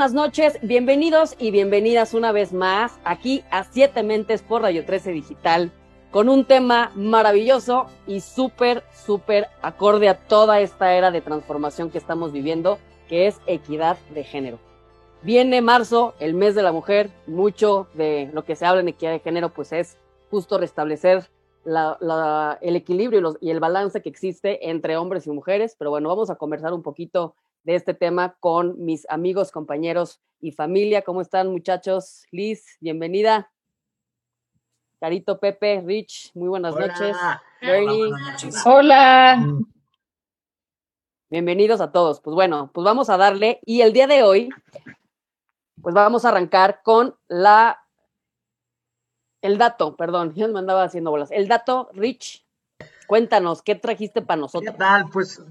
[0.00, 5.12] buenas noches, bienvenidos y bienvenidas una vez más aquí a Siete Mentes por Radio 13
[5.12, 5.72] Digital
[6.10, 11.98] con un tema maravilloso y súper, súper acorde a toda esta era de transformación que
[11.98, 12.78] estamos viviendo,
[13.10, 14.58] que es equidad de género.
[15.20, 19.10] Viene marzo, el mes de la mujer, mucho de lo que se habla en equidad
[19.10, 19.98] de género, pues es
[20.30, 21.28] justo restablecer
[21.66, 26.30] el equilibrio y, y el balance que existe entre hombres y mujeres, pero bueno, vamos
[26.30, 31.02] a conversar un poquito de este tema con mis amigos, compañeros y familia.
[31.02, 32.24] ¿Cómo están muchachos?
[32.30, 33.50] Liz, bienvenida.
[34.98, 37.16] Carito, Pepe, Rich, muy buenas noches.
[37.60, 38.12] Bernie.
[38.64, 39.36] Hola.
[39.36, 39.66] Mm.
[41.30, 42.20] Bienvenidos a todos.
[42.20, 43.60] Pues bueno, pues vamos a darle.
[43.64, 44.50] Y el día de hoy,
[45.80, 47.86] pues vamos a arrancar con la.
[49.42, 51.30] El dato, perdón, yo me andaba haciendo bolas.
[51.30, 52.44] El dato, Rich,
[53.06, 54.72] cuéntanos, ¿qué trajiste para nosotros?
[54.72, 55.08] ¿Qué tal?
[55.10, 55.42] Pues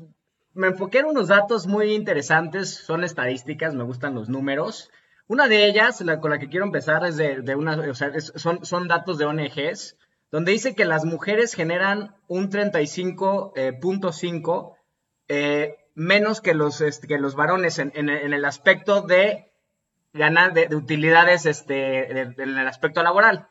[0.53, 4.91] me enfoqué en unos datos muy interesantes, son estadísticas, me gustan los números.
[5.27, 8.65] Una de ellas, la, con la que quiero empezar, es de, una, o sea, son,
[8.65, 9.95] son datos de ONGs,
[10.31, 13.79] donde dice que las mujeres generan un 35.5 eh,
[15.27, 19.51] eh, menos que los, este, que los varones en, el aspecto de
[20.13, 23.47] ganar de, utilidades este, en el aspecto laboral.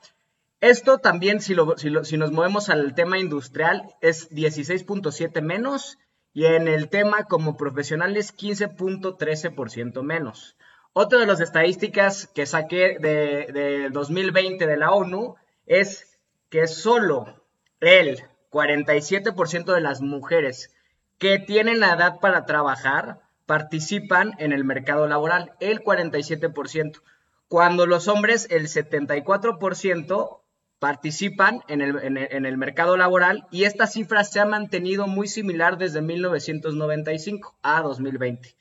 [0.61, 5.99] Esto también, si, si, si nos movemos al tema industrial, es 16.7 menos
[6.39, 10.55] y en el tema como profesionales 15.13% menos.
[10.93, 15.35] Otra de las estadísticas que saqué de, 2020 de la ONU
[15.67, 16.17] es
[16.49, 17.43] que solo
[17.81, 18.23] el
[18.53, 20.73] 47% de las mujeres
[21.19, 27.03] que tienen la edad para trabajar participan en el mercado laboral, el 47%,
[27.49, 30.39] cuando los hombres el 74%
[30.79, 37.59] participan en el, mercado laboral y esta cifra se ha mantenido muy similar desde 1995
[37.63, 38.57] a 2020.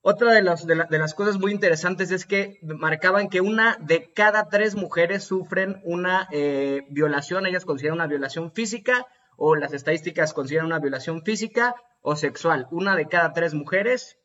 [0.00, 4.74] Otra de, de, las cosas muy interesantes es que marcaban que una de cada tres
[4.76, 10.78] mujeres sufren una eh, violación, ellas consideran una violación física o las estadísticas consideran una
[10.78, 12.66] violación física o sexual.
[12.70, 14.18] Una de cada tres mujeres.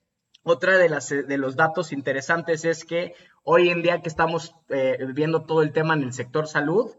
[0.43, 4.97] Otra de, las, de los datos interesantes es que hoy en día que estamos eh,
[5.13, 6.91] viendo todo el tema en el sector salud,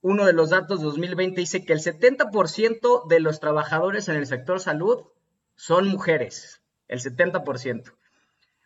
[0.00, 4.26] uno de los datos de 2020 dice que el 70% de los trabajadores en el
[4.26, 5.06] sector salud
[5.54, 7.92] son mujeres, el 70%.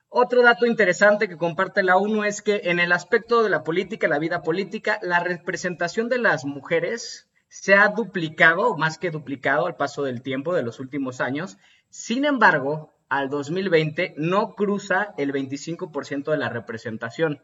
[0.09, 4.09] Otro dato interesante que comparte la ONU es que en el aspecto de la política,
[4.09, 9.77] la vida política, la representación de las mujeres se ha duplicado, más que duplicado al
[9.77, 11.59] paso del tiempo de los últimos años.
[11.91, 17.41] Sin embargo, al 2020 no cruza el 25% de la representación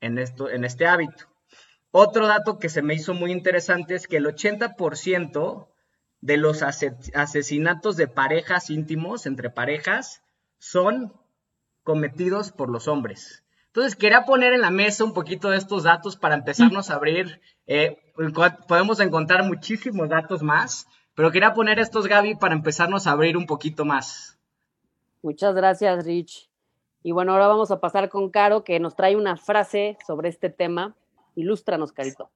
[0.00, 1.33] en, esto, en este hábito.
[1.96, 5.68] Otro dato que se me hizo muy interesante es que el 80%
[6.20, 10.24] de los asesinatos de parejas íntimos, entre parejas,
[10.58, 11.12] son
[11.84, 13.44] cometidos por los hombres.
[13.66, 17.40] Entonces, quería poner en la mesa un poquito de estos datos para empezarnos a abrir.
[17.68, 17.96] Eh,
[18.66, 23.46] podemos encontrar muchísimos datos más, pero quería poner estos, Gaby, para empezarnos a abrir un
[23.46, 24.36] poquito más.
[25.22, 26.50] Muchas gracias, Rich.
[27.04, 30.50] Y bueno, ahora vamos a pasar con Caro, que nos trae una frase sobre este
[30.50, 30.96] tema
[31.34, 32.30] Ilústranos, Carito.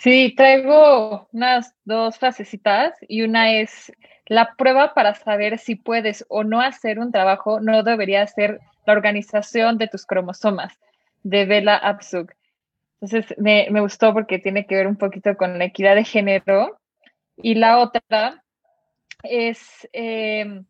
[0.00, 3.92] Sí, traigo unas dos frasecitas y una es
[4.24, 8.94] la prueba para saber si puedes o no hacer un trabajo no debería ser la
[8.94, 10.78] organización de tus cromosomas,
[11.22, 12.32] de Bella Abzug.
[13.00, 16.78] Entonces me, gustó porque tiene que ver un poquito con la equidad de género.
[17.36, 18.42] Y la otra
[19.22, 20.62] es eh,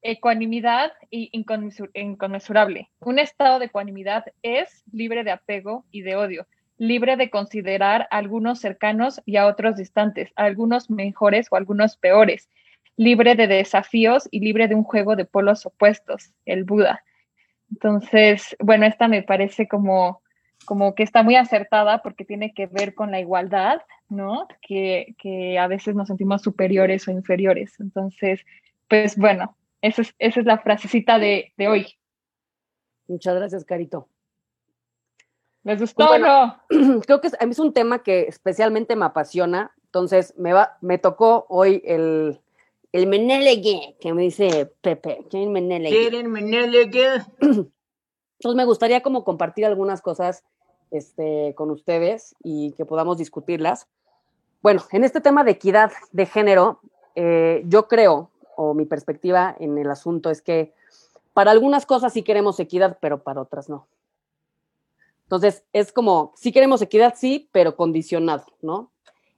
[0.00, 2.88] ecuanimidad y inconmensurable.
[3.00, 6.46] Un estado de ecuanimidad es libre de apego y de odio
[6.80, 12.48] libre de considerar a algunos cercanos y a otros distantes, algunos mejores o algunos peores,
[12.96, 17.04] libre de desafíos y libre de un juego de polos opuestos, el Buda.
[17.70, 20.22] Entonces, bueno, esta me parece como,
[20.64, 24.48] como que está muy acertada porque tiene que ver con la igualdad, ¿no?
[24.62, 27.78] Que, que a veces nos sentimos superiores o inferiores.
[27.78, 28.46] Entonces,
[28.88, 31.86] pues bueno, esa es, esa es la frasecita de, de hoy.
[33.06, 34.08] Muchas gracias, Carito.
[35.62, 36.56] ¿Les pues gustó no?
[37.06, 39.72] Creo que a mí es un tema que especialmente me apasiona.
[39.86, 42.40] Entonces, me, va, me tocó hoy el,
[42.92, 45.26] el Menelegue, que me dice Pepe.
[45.28, 45.96] ¿Quién Menelegue?
[45.96, 47.22] ¿Quieren Menelegue?
[47.40, 50.44] Entonces, me gustaría como compartir algunas cosas
[50.90, 53.86] este, con ustedes y que podamos discutirlas.
[54.62, 56.80] Bueno, en este tema de equidad de género,
[57.14, 60.72] eh, yo creo, o mi perspectiva en el asunto es que
[61.32, 63.86] para algunas cosas sí queremos equidad, pero para otras no.
[65.30, 68.90] Entonces, es como, sí queremos equidad, sí, pero condicionado, ¿no?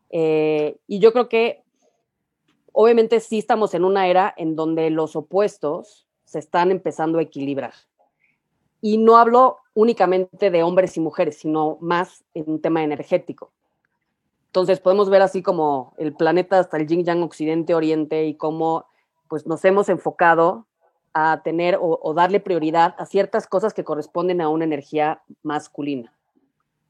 [0.08, 1.64] Eh, y yo creo que,
[2.72, 7.74] obviamente, sí estamos en una era en donde los opuestos se están empezando a equilibrar.
[8.80, 13.52] Y no hablo únicamente de hombres y mujeres, sino más en un tema energético.
[14.46, 18.86] Entonces podemos ver así como el planeta hasta el yin yang occidente oriente y cómo
[19.28, 20.66] pues nos hemos enfocado
[21.14, 26.12] a tener o, darle prioridad a ciertas cosas que corresponden a una energía masculina,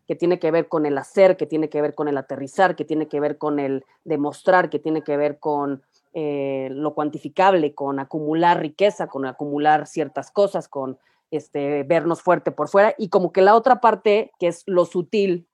[0.06, 2.84] que tiene que ver con el hacer, que tiene que ver con el aterrizar, que
[2.84, 5.82] tiene que ver con el demostrar, que tiene que ver con
[6.14, 10.98] eh, lo cuantificable, con acumular riqueza, con acumular ciertas cosas, con
[11.30, 15.48] este, vernos fuerte por fuera, y como que la otra parte, que es lo sutil,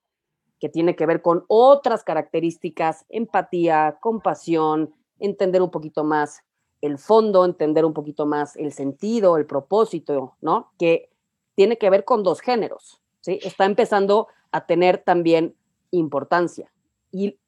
[0.61, 6.43] que tiene que ver con otras características, empatía, compasión, entender un poquito más
[6.81, 10.73] el fondo, entender un poquito más el sentido, el propósito, ¿no?
[10.79, 11.11] Que
[11.55, 13.39] tiene que ver con dos géneros, ¿sí?
[13.43, 15.55] Está empezando a tener también
[15.91, 16.71] importancia.
[17.11, 17.39] ¿Y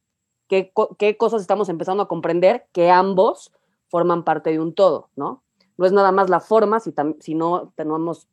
[0.48, 2.66] qué, qué cosas estamos empezando a comprender?
[2.72, 3.52] Que ambos
[3.88, 5.42] forman parte de un todo, ¿no?
[5.76, 8.28] No es nada más la forma, si, si no tenemos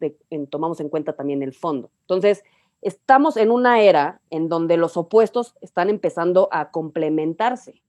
[0.50, 1.92] tomamos en cuenta también el fondo.
[2.02, 2.44] Entonces,
[2.82, 7.82] estamos en una era en donde los opuestos están empezando a complementarse.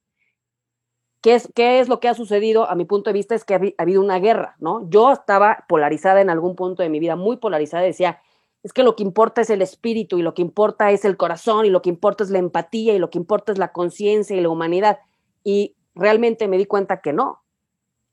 [1.20, 2.68] ¿Qué es, ¿Qué es lo que ha sucedido?
[2.70, 4.88] A mi punto de vista es que ha, habido una guerra, ¿no?
[4.88, 8.20] Yo estaba polarizada en algún punto de mi vida, muy polarizada, decía,
[8.62, 11.66] es que lo que importa es el espíritu y lo que importa es el corazón
[11.66, 14.40] y lo que importa es la empatía y lo que importa es la conciencia y
[14.40, 14.98] la humanidad.
[15.42, 17.42] Y realmente me di cuenta que no,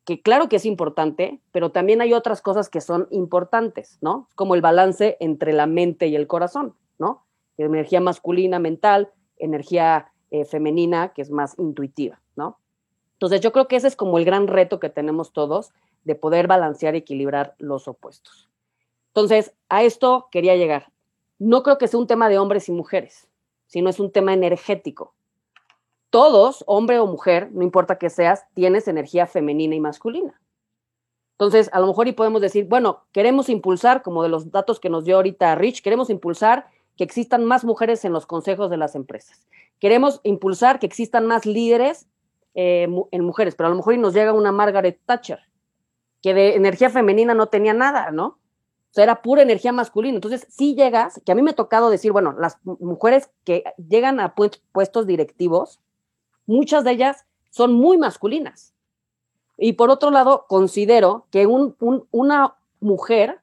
[0.05, 4.29] que claro que es importante, pero también hay otras cosas que son importantes, ¿no?
[4.35, 7.25] Como el balance entre la mente y el corazón, ¿no?
[7.57, 12.59] Energía masculina, mental, energía eh, femenina, que es más intuitiva, ¿no?
[13.25, 15.73] Entonces yo creo que ese es como el gran reto que tenemos todos
[16.03, 18.49] de poder balancear y equilibrar los opuestos.
[19.07, 20.91] Entonces, a esto quería llegar.
[21.39, 23.27] No creo que sea un tema de hombres y mujeres,
[23.67, 25.15] sino es un tema energético
[26.15, 30.39] todos, hombre o mujer, no importa que seas, tienes energía femenina y masculina.
[31.33, 34.89] Entonces, a lo mejor y podemos decir, bueno, queremos impulsar, como de los datos que
[34.89, 38.95] nos dio ahorita Rich, queremos impulsar que existan más mujeres en los consejos de las
[38.95, 39.45] empresas.
[39.77, 42.07] Queremos impulsar que existan más líderes
[42.55, 45.39] eh, en mujeres, pero a lo mejor y nos llega una Margaret Thatcher,
[46.21, 48.25] que de energía femenina no tenía nada, ¿no?
[48.25, 50.15] O sea, era pura energía masculina.
[50.15, 54.21] Entonces, sí llegas, que a mí me ha tocado decir, bueno, las mujeres que llegan
[54.21, 54.35] a
[54.71, 55.81] puestos directivos,
[56.45, 58.73] muchas de ellas son muy masculinas.
[59.57, 63.41] Y por otro lado, considero que una mujer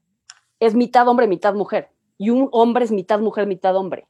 [0.58, 1.90] es mitad hombre, mitad mujer.
[2.16, 4.06] Y un hombre es mitad mujer, mitad hombre.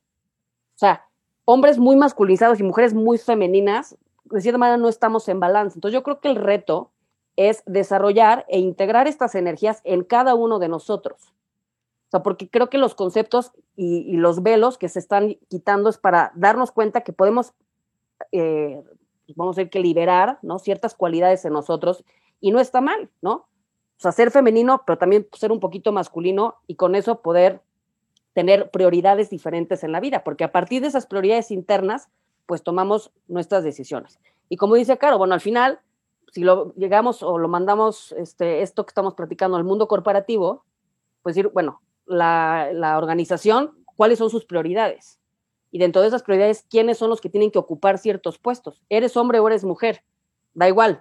[0.76, 1.08] O sea,
[1.44, 3.96] hombres muy masculinizados y mujeres muy femeninas,
[4.32, 5.76] de cierta manera no estamos en balance.
[5.76, 6.90] Entonces yo creo que el reto
[7.37, 11.32] es desarrollar e integrar estas energías en cada uno de nosotros.
[12.08, 15.99] O sea, porque creo que los conceptos y, los velos que se están quitando es
[15.99, 17.55] para darnos cuenta que podemos
[18.32, 18.82] eh,
[19.26, 20.58] pues, vamos a decir que liberar, ¿no?
[20.58, 22.05] Ciertas cualidades en nosotros
[22.40, 23.32] y no está mal, ¿no?
[23.32, 27.62] O sea, ser femenino, pero también ser un poquito masculino y con eso poder
[28.34, 32.08] tener prioridades diferentes en la vida, porque a partir de esas prioridades internas,
[32.47, 34.19] pues tomamos nuestras decisiones.
[34.49, 35.81] Y como dice Caro, bueno, al final,
[36.33, 40.65] si lo llegamos o lo mandamos, este, esto que estamos platicando al mundo corporativo,
[41.23, 45.19] pues decir, bueno, la, la organización, ¿cuáles son sus prioridades?
[45.73, 48.83] y dentro de esas prioridades, quiénes son los que tienen que ocupar ciertos puestos.
[48.91, 50.05] Eres hombre o eres mujer,
[50.53, 51.01] da igual.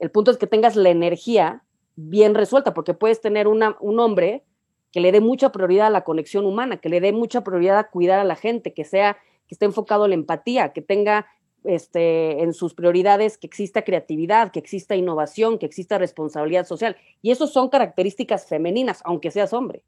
[0.00, 1.62] El punto es que tengas la energía
[1.94, 4.44] bien resuelta, porque puedes tener una, un hombre
[4.90, 7.88] que le dé mucha prioridad a la conexión humana, que le dé mucha prioridad a
[7.88, 9.16] cuidar a la gente, que sea,
[9.48, 11.26] que esté enfocado en la empatía, que tenga
[11.64, 16.96] este, en sus prioridades que exista creatividad, que exista innovación, que exista responsabilidad social.
[17.22, 19.82] Y eso son características femeninas, aunque seas hombre,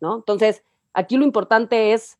[0.00, 0.16] ¿no?
[0.16, 0.62] Entonces,
[0.94, 2.18] aquí lo importante es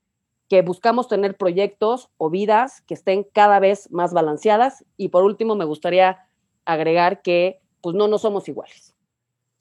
[0.49, 4.85] que buscamos tener proyectos o vidas que estén cada vez más balanceadas.
[4.97, 6.29] Y por último, me gustaría
[6.65, 8.95] agregar que pues no, no somos iguales.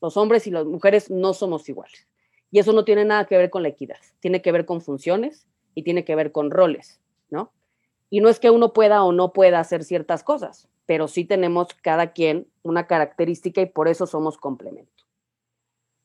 [0.02, 2.08] Los hombres y las mujeres no somos iguales.
[2.52, 5.48] Y eso no tiene nada que ver con la equidad, tiene que ver con funciones
[5.76, 7.52] y tiene que ver con roles, ¿no?
[8.10, 11.68] Y no es que uno pueda o no pueda hacer ciertas cosas, pero sí tenemos
[11.82, 15.04] cada quien una característica y por eso somos complemento.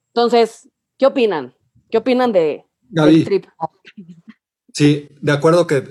[0.08, 1.54] Entonces, ¿qué opinan?
[1.90, 3.46] ¿Qué opinan de, Gaby, trip?
[4.72, 5.84] Sí, de acuerdo que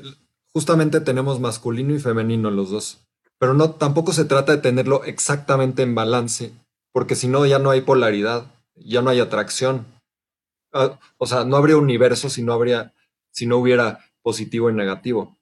[0.52, 3.08] justamente tenemos masculino y femenino los dos,
[3.38, 6.52] pero no tampoco se trata de tenerlo exactamente en balance,
[6.92, 9.86] porque si no ya no hay polaridad, ya no hay atracción.
[10.74, 12.94] Ah, o sea, no habría universo si no habría
[13.32, 15.38] si no hubiera positivo y negativo.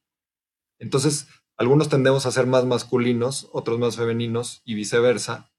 [0.79, 1.27] Entonces,
[1.57, 5.51] algunos tendemos a ser más masculinos, otros más femeninos y viceversa,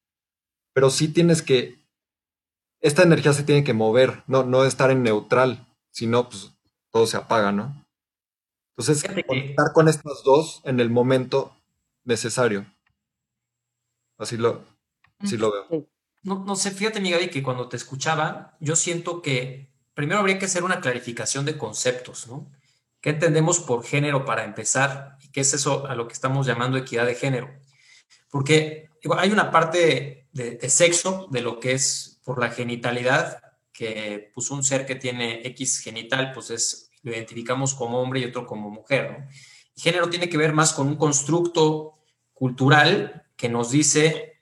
[0.73, 1.79] pero sí tienes que
[2.81, 6.53] esta energía se tiene que mover, no no estar en neutral, sino pues
[6.91, 7.85] todo se apaga, ¿no?
[8.77, 11.53] Entonces, conectar con estas dos en el momento
[12.05, 12.65] necesario.
[14.17, 14.65] Así lo,
[15.19, 15.89] así lo veo.
[16.23, 20.39] no, no sé, fíjate, mi Gaby, que cuando te escuchaba, yo siento que primero habría
[20.39, 22.49] que hacer una clarificación de conceptos, ¿no?
[23.01, 25.17] ¿Qué entendemos por género para empezar?
[25.21, 27.51] ¿Y qué es eso a lo que estamos llamando equidad de género?
[28.31, 34.53] Porque hay una parte de, sexo, de lo que es por la genitalidad, que pues
[34.53, 38.71] un ser que tiene X genital, pues es, lo identificamos como hombre y otro como
[38.71, 39.29] mujer, ¿no?
[39.75, 41.99] Género tiene que ver más con un constructo
[42.35, 44.39] cultural que nos dice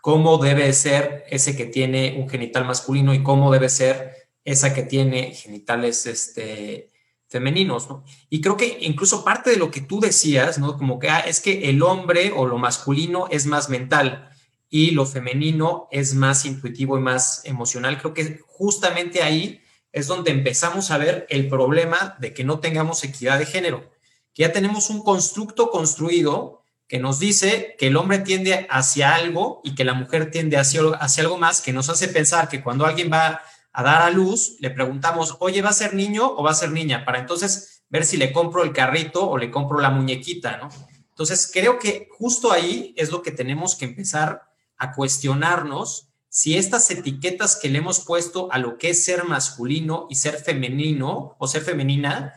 [0.00, 4.82] cómo debe ser ese que tiene un genital masculino y cómo debe ser esa que
[4.82, 6.90] tiene genitales este,
[7.28, 8.04] femeninos, ¿no?
[8.28, 10.76] Y creo que incluso parte de lo que tú decías, ¿no?
[10.76, 14.30] Como que ah, es que el hombre o lo masculino es más mental
[14.68, 17.98] y lo femenino es más intuitivo y más emocional.
[17.98, 19.60] Creo que justamente ahí
[19.92, 23.90] es donde empezamos a ver el problema de que no tengamos equidad de género,
[24.34, 29.60] que ya tenemos un constructo construido que nos dice que el hombre tiende hacia algo
[29.64, 32.84] y que la mujer tiende hacia, hacia algo más, que nos hace pensar que cuando
[32.84, 33.40] alguien va
[33.74, 36.70] a dar a luz, le preguntamos, oye, ¿va a ser niño o va a ser
[36.70, 37.04] niña?
[37.04, 40.68] Para entonces ver si le compro el carrito o le compro la muñequita, ¿no?
[41.08, 44.42] Entonces, creo que justo ahí es lo que tenemos que empezar
[44.76, 50.06] a cuestionarnos si estas etiquetas que le hemos puesto a lo que es ser masculino
[50.08, 52.34] y ser femenino o ser femenina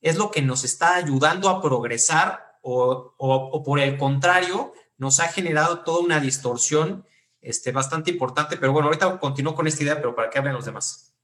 [0.00, 5.28] es lo que nos está ayudando a progresar o, o por el contrario, nos ha
[5.28, 7.06] generado toda una distorsión
[7.40, 10.64] este, bastante importante, pero bueno, ahorita continúo con esta idea, pero para que hablen los
[10.64, 11.14] demás.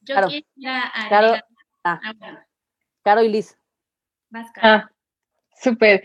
[0.00, 0.28] Yo claro.
[0.28, 1.34] quisiera Caro,
[1.84, 2.00] ah.
[3.02, 3.56] Caro y Liz.
[4.60, 4.90] Ah,
[5.60, 6.04] súper.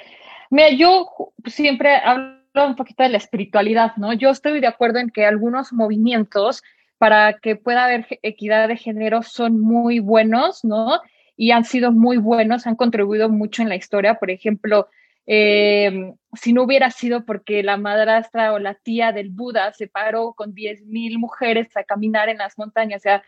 [0.50, 4.14] Mira, yo siempre hablo un poquito de la espiritualidad, ¿no?
[4.14, 6.64] Yo estoy de acuerdo en que algunos movimientos
[6.98, 11.00] para que pueda haber equidad de género son muy buenos, ¿no?
[11.36, 14.16] Y han sido muy buenos, han contribuido mucho en la historia.
[14.16, 14.90] Por ejemplo,
[15.28, 20.34] eh, si no hubiera sido porque la madrastra o la tía del Buda se paró
[20.34, 23.24] con 10.000 mujeres a caminar en las montañas, o sea,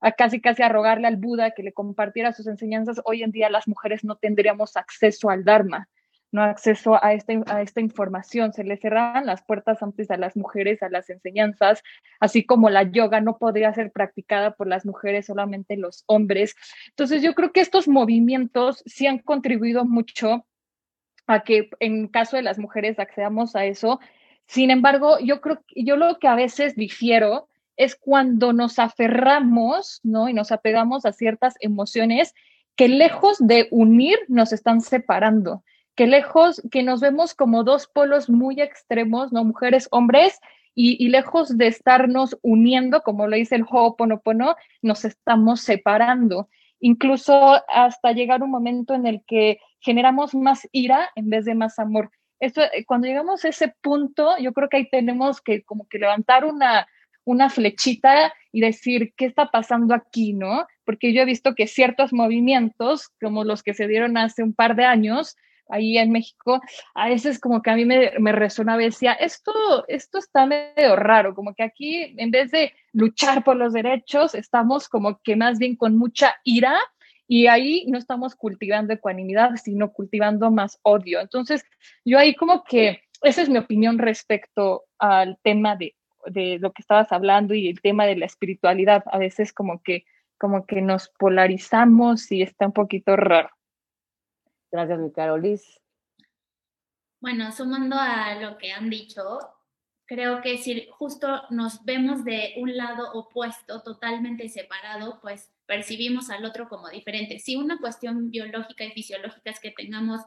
[0.00, 3.50] a casi casi a rogarle al Buda que le compartiera sus enseñanzas, hoy en día
[3.50, 5.88] las mujeres no tendríamos acceso al Dharma,
[6.32, 8.52] no acceso a esta, a esta información.
[8.54, 11.82] Se le cerraban las puertas antes a las mujeres, a las enseñanzas,
[12.18, 16.56] así como la yoga no podría ser practicada por las mujeres, solamente los hombres.
[16.88, 20.46] Entonces yo creo que estos movimientos sí han contribuido mucho
[21.26, 24.00] a que en caso de las mujeres accedamos a eso.
[24.46, 30.00] Sin embargo, yo creo que yo lo que a veces difiero es cuando nos aferramos,
[30.02, 30.28] ¿no?
[30.28, 32.34] Y nos apegamos a ciertas emociones
[32.76, 35.62] que lejos de unir nos están separando,
[35.94, 39.44] que lejos, que nos vemos como dos polos muy extremos, ¿no?
[39.44, 40.40] Mujeres, hombres,
[40.74, 46.48] y, y lejos de estarnos uniendo, como lo dice el Ho'oponopono, nos estamos separando
[46.82, 51.78] incluso hasta llegar un momento en el que generamos más ira en vez de más
[51.78, 52.10] amor.
[52.40, 56.00] Esto, eh, cuando llegamos a ese punto, yo creo que ahí tenemos que como que
[56.00, 56.88] levantar una,
[57.24, 60.66] una flechita y decir, ¿qué está pasando aquí, no?
[60.84, 64.74] Porque yo he visto que ciertos movimientos, como los que se dieron hace un par
[64.74, 65.36] de años,
[65.68, 66.60] ahí en México,
[66.94, 69.52] a veces como que a mí me, me resonaba y decía, esto,
[69.86, 74.88] esto está medio raro, como que aquí en vez de luchar por los derechos, estamos
[74.88, 76.78] como que más bien con mucha ira
[77.26, 81.20] y ahí no estamos cultivando ecuanimidad, sino cultivando más odio.
[81.20, 81.64] Entonces,
[82.04, 85.96] yo ahí como que esa es mi opinión respecto al tema de,
[86.26, 89.04] de lo que estabas hablando y el tema de la espiritualidad.
[89.06, 90.04] A veces como que,
[90.38, 93.50] como que nos polarizamos y está un poquito raro.
[94.70, 95.80] Gracias, mi Carolis.
[97.20, 99.22] Bueno, sumando a lo que han dicho,
[100.06, 106.44] creo que si justo nos vemos de un lado opuesto, totalmente separado, pues percibimos al
[106.44, 107.38] otro como diferente.
[107.38, 110.20] Si una cuestión biológica y fisiológica es que tengamos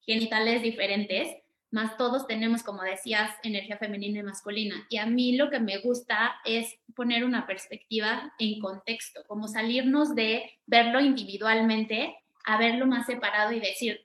[0.00, 1.28] genitales diferentes,
[1.72, 4.86] más todos tenemos, como decías, energía femenina y masculina.
[4.90, 10.14] Y a mí lo que me gusta es poner una perspectiva en contexto, como salirnos
[10.14, 14.00] de verlo individualmente a verlo más separado y decir,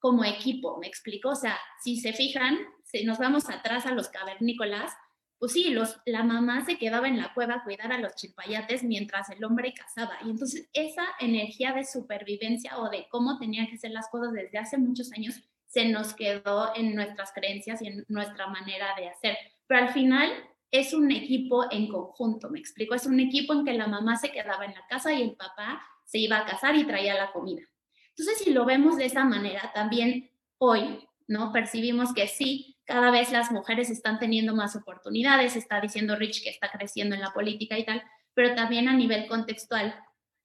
[0.00, 1.30] como equipo, ¿me explico?
[1.30, 2.58] O sea, si se fijan,
[2.90, 4.92] si nos vamos atrás a los cavernícolas,
[5.38, 8.82] pues sí, los, la mamá se quedaba en la cueva a cuidar a los chipayates
[8.82, 10.18] mientras el hombre cazaba.
[10.24, 14.58] Y entonces esa energía de supervivencia o de cómo tenían que ser las cosas desde
[14.58, 19.38] hace muchos años se nos quedó en nuestras creencias y en nuestra manera de hacer.
[19.66, 20.30] Pero al final
[20.70, 24.30] es un equipo en conjunto, me explico, es un equipo en que la mamá se
[24.30, 27.62] quedaba en la casa y el papá se iba a casar y traía la comida.
[28.10, 31.52] Entonces, si lo vemos de esa manera, también hoy, ¿no?
[31.52, 36.50] Percibimos que sí, cada vez las mujeres están teniendo más oportunidades, está diciendo Rich que
[36.50, 38.02] está creciendo en la política y tal,
[38.34, 39.94] pero también a nivel contextual,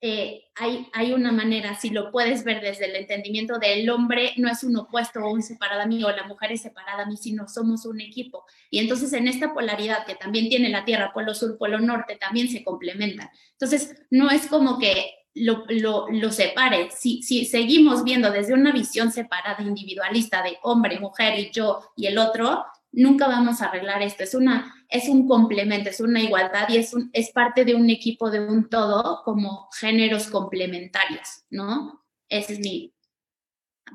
[0.00, 4.48] eh, hay, hay una manera, si lo puedes ver desde el entendimiento del hombre, no
[4.48, 7.16] es un opuesto o un separado a mí, o la mujer es separada a mí,
[7.16, 8.44] sino somos un equipo.
[8.70, 12.48] Y entonces en esta polaridad que también tiene la Tierra, polo sur, polo norte, también
[12.48, 13.28] se complementan.
[13.52, 16.90] Entonces, no es como que lo, lo, lo, separe.
[16.90, 22.06] Si, si seguimos viendo desde una visión separada, individualista, de hombre, mujer y yo y
[22.06, 24.24] el otro, nunca vamos a arreglar esto.
[24.24, 27.90] Es, una, es un complemento, es una igualdad y es, un, es parte de un
[27.90, 32.02] equipo, de un todo, como géneros complementarios, ¿no?
[32.28, 32.94] Ese es mi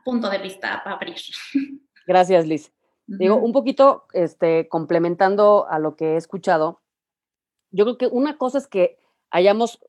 [0.05, 1.15] punto de vista para abrir.
[2.05, 2.71] Gracias, Liz.
[3.07, 6.81] Digo, un poquito este, complementando a lo que he escuchado,
[7.71, 9.00] yo creo que una cosa es que
[9.31, 9.79] hayamos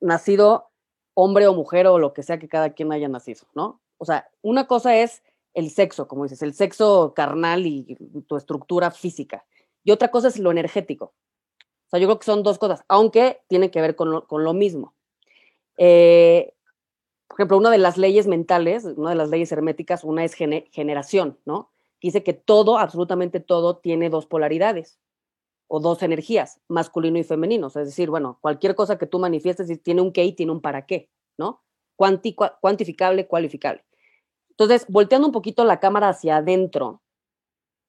[0.00, 0.70] nacido
[1.20, 3.80] hombre o mujer o lo que sea que cada quien haya nacido, ¿no?
[3.96, 7.96] O sea, una cosa es el sexo, como dices, el sexo carnal y
[8.28, 9.44] tu estructura física.
[9.82, 11.06] Y otra cosa es lo energético.
[11.06, 14.44] O sea, yo creo que son dos cosas, aunque tienen que ver con lo, con
[14.44, 14.94] lo mismo.
[15.76, 16.54] Eh,
[17.26, 21.36] por ejemplo, una de las leyes mentales, una de las leyes herméticas, una es generación,
[21.44, 21.72] ¿no?
[22.00, 25.00] Dice que todo, absolutamente todo, tiene dos polaridades
[25.68, 27.68] o dos energías, masculino y femenino.
[27.68, 30.86] es decir, bueno, cualquier cosa que tú manifiestes tiene un qué y tiene un para
[30.86, 31.62] qué, ¿no?
[31.94, 33.84] Cuanti cuantificable, cualificable.
[34.50, 37.02] Entonces, volteando un poquito la cámara hacia adentro,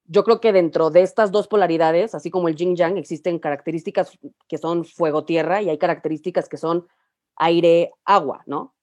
[0.04, 4.18] yo creo que dentro de estas dos polaridades, así como el yin yang, existen características
[4.48, 6.86] que son fuego-tierra y hay características que son
[7.36, 8.74] aire-agua, ¿no?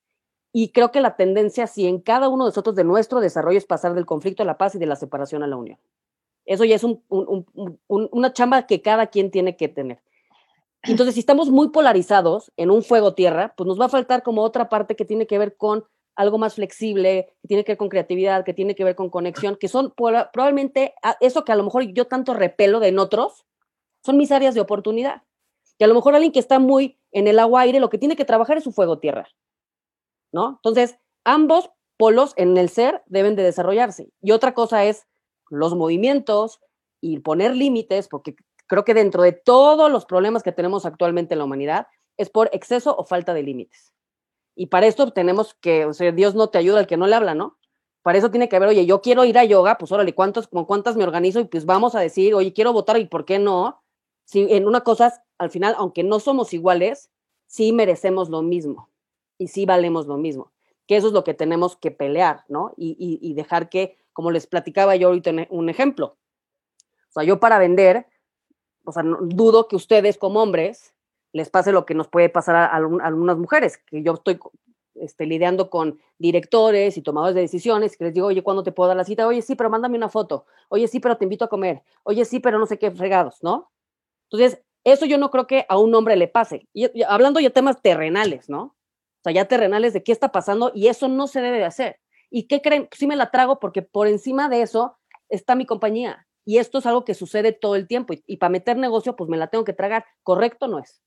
[0.52, 3.66] Y creo que la tendencia, si en cada uno de nosotros de nuestro desarrollo es
[3.66, 5.78] pasar del conflicto a la paz y de la separación a la unión.
[6.48, 6.82] Eso ya es
[7.88, 10.02] una chamba que cada quien tiene que tener.
[10.82, 14.70] Entonces, si estamos muy polarizados en un fuego-tierra, pues nos va a faltar como otra
[14.70, 15.84] parte que tiene que ver con
[16.16, 19.56] algo más flexible, que tiene que ver con creatividad, que tiene que ver con conexión,
[19.56, 23.44] que son probablemente eso que a lo mejor yo tanto repelo de en otros,
[24.02, 25.24] son mis áreas de oportunidad.
[25.76, 28.16] Y a lo mejor alguien que está muy en el agua aire, lo que tiene
[28.16, 29.28] que trabajar es su fuego tierra.
[30.32, 30.60] ¿No?
[30.62, 34.08] Entonces, ambos polos en el ser deben de desarrollarse.
[34.22, 35.07] Y otra cosa es
[35.50, 36.60] los movimientos
[37.00, 41.38] y poner límites, porque creo que dentro de todos los problemas que tenemos actualmente en
[41.38, 43.92] la humanidad es por exceso o falta de límites.
[44.54, 47.14] Y para esto tenemos que, o sea, Dios no te ayuda al que no le
[47.14, 47.58] habla, ¿no?
[48.02, 50.64] Para eso tiene que haber, oye, yo quiero ir a yoga, pues órale, ¿cuántos, con
[50.64, 51.40] cuántas me organizo?
[51.40, 53.82] Y pues vamos a decir, oye, quiero votar y por qué no.
[54.24, 57.10] Si en una cosa, al final, aunque no somos iguales,
[57.46, 58.90] sí merecemos lo mismo
[59.38, 60.52] y sí valemos lo mismo.
[60.86, 62.72] Que eso es lo que tenemos que pelear, ¿no?
[62.76, 66.18] Y, y dejar que, como les platicaba yo ahorita un ejemplo.
[67.08, 68.08] O sea, yo para vender,
[68.84, 70.92] o sea, dudo que ustedes como hombres
[71.32, 74.40] les pase lo que nos puede pasar a, algunas mujeres, que yo estoy
[74.96, 78.88] este, lidiando con directores y tomadores de decisiones, que les digo, oye, ¿cuándo te puedo
[78.88, 79.24] dar la cita?
[79.24, 80.46] Oye, sí, pero mándame una foto.
[80.68, 81.84] Oye, sí, pero te invito a comer.
[82.02, 83.70] Oye, sí, pero no sé qué fregados, ¿no?
[84.32, 86.66] Entonces, eso yo no creo que a un hombre le pase.
[86.72, 88.62] Y, hablando ya temas terrenales, ¿no?
[88.62, 92.00] O sea, ya terrenales de qué está pasando y eso no se debe de hacer.
[92.30, 92.88] ¿Y qué creen?
[92.92, 96.26] Sí me la trago porque por encima de eso está mi compañía.
[96.44, 98.14] Y esto es algo que sucede todo el tiempo.
[98.26, 100.06] Y, para meter negocio, pues me la tengo que tragar.
[100.22, 101.02] ¿Correcto no es?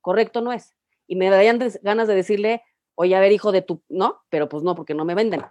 [0.00, 0.74] correcto no es.
[1.06, 2.62] Y me darían ganas de decirle,
[2.94, 4.22] oye, a ver, hijo de tu, ¿no?
[4.30, 5.44] Pero pues no, porque no me venden.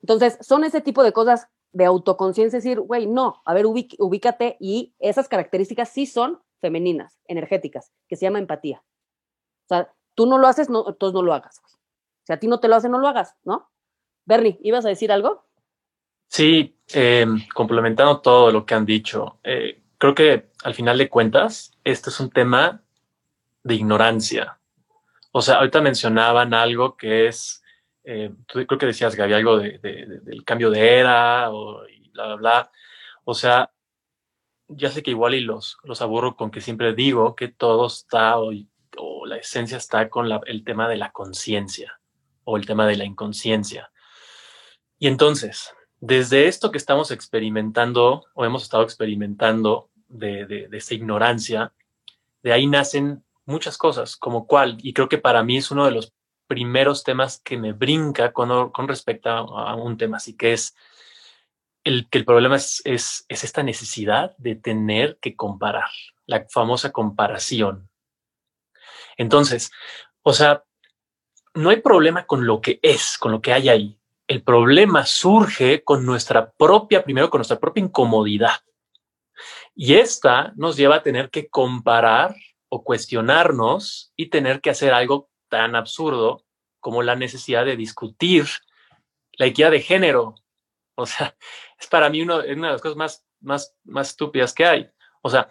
[0.00, 4.94] Entonces, son ese tipo de cosas de autoconciencia, decir, güey, no, a ver, ubícate y
[4.98, 8.82] esas características sí son femeninas, energéticas, que se llama empatía.
[9.64, 11.62] O sea, tú no lo haces, no, entonces no lo hagas.
[12.24, 13.70] Si a ti no te lo hace, no lo hagas, ¿no?
[14.24, 15.44] Bernie, ¿ibas a decir algo?
[16.28, 21.72] Sí, eh, complementando todo lo que han dicho, eh, creo que al final de cuentas,
[21.84, 22.82] este es un tema
[23.62, 24.58] de ignorancia.
[25.30, 27.62] O sea, ahorita mencionaban algo que es,
[28.04, 32.26] eh, tú creo que decías, Gaby, algo de, del cambio de era o y bla,
[32.26, 32.70] bla, bla.
[33.24, 33.70] O sea,
[34.68, 38.38] ya sé que igual y los, los aburro con que siempre digo que todo está
[38.38, 38.50] o,
[38.96, 42.00] o la esencia está con la, el tema de la conciencia
[42.44, 43.91] o el tema de la inconsciencia.
[45.02, 51.72] Y entonces, desde esto que estamos experimentando o hemos estado experimentando de, de, esta ignorancia,
[52.44, 55.90] de ahí nacen muchas cosas, como cuál, y creo que para mí es uno de
[55.90, 56.12] los
[56.46, 60.76] primeros temas que me brinca con, con respecto a, un tema así, que es
[61.82, 65.90] el que el problema es, es, es esta necesidad de tener que comparar,
[66.26, 67.90] la famosa comparación.
[69.16, 69.72] Entonces,
[70.22, 70.62] o sea,
[71.54, 73.98] no hay problema con lo que es, con lo que hay ahí.
[74.26, 78.60] El problema surge con nuestra propia, primero con nuestra propia incomodidad.
[79.74, 82.34] Y esta nos lleva a tener que comparar
[82.68, 86.44] o cuestionarnos y tener que hacer algo tan absurdo
[86.80, 88.46] como la necesidad de discutir
[89.32, 90.34] la equidad de género.
[90.94, 91.36] O sea,
[91.78, 94.90] es para mí una de las cosas más, más, más estúpidas que hay.
[95.22, 95.50] O sea,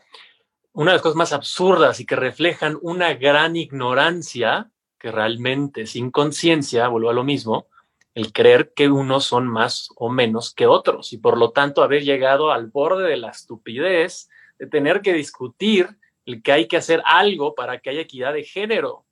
[0.74, 6.12] una de las cosas más absurdas y que reflejan una gran ignorancia que realmente sin
[6.12, 7.68] conciencia, vuelvo a lo mismo,
[8.14, 12.04] el creer que unos son más o menos que otros y por lo tanto haber
[12.04, 17.02] llegado al borde de la estupidez de tener que discutir el que hay que hacer
[17.06, 19.06] algo para que haya equidad de género.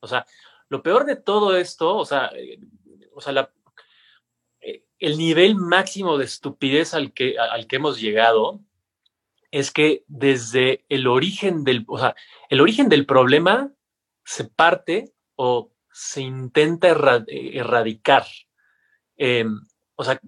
[0.00, 0.26] O sea,
[0.68, 2.30] lo peor de todo esto, o sea,
[3.14, 3.50] o sea
[4.60, 8.60] eh, el nivel máximo de estupidez al que, al que hemos llegado
[9.50, 12.14] es que desde el origen del, o sea,
[12.50, 13.72] el origen del problema
[14.24, 18.26] se parte o se intenta erradicar.
[19.16, 19.58] Em,
[19.94, 20.20] o sea,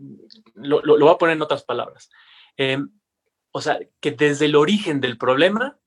[0.54, 2.08] lo, voy a poner en otras palabras.
[2.56, 2.88] Em,
[3.50, 5.78] o sea, que desde el origen del problema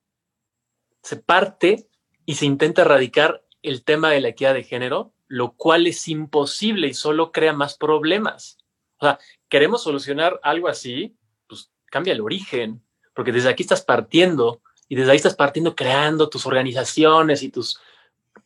[1.02, 1.90] se parte
[2.28, 6.88] y se intenta erradicar el tema de la equidad de género, lo cual es imposible
[6.88, 8.60] y solo crea más problemas.
[9.00, 9.18] O sea,
[9.50, 11.18] queremos solucionar algo así,
[11.48, 16.30] pues cambia el origen, porque desde aquí estás partiendo y desde ahí estás partiendo creando
[16.30, 17.80] tus organizaciones y tus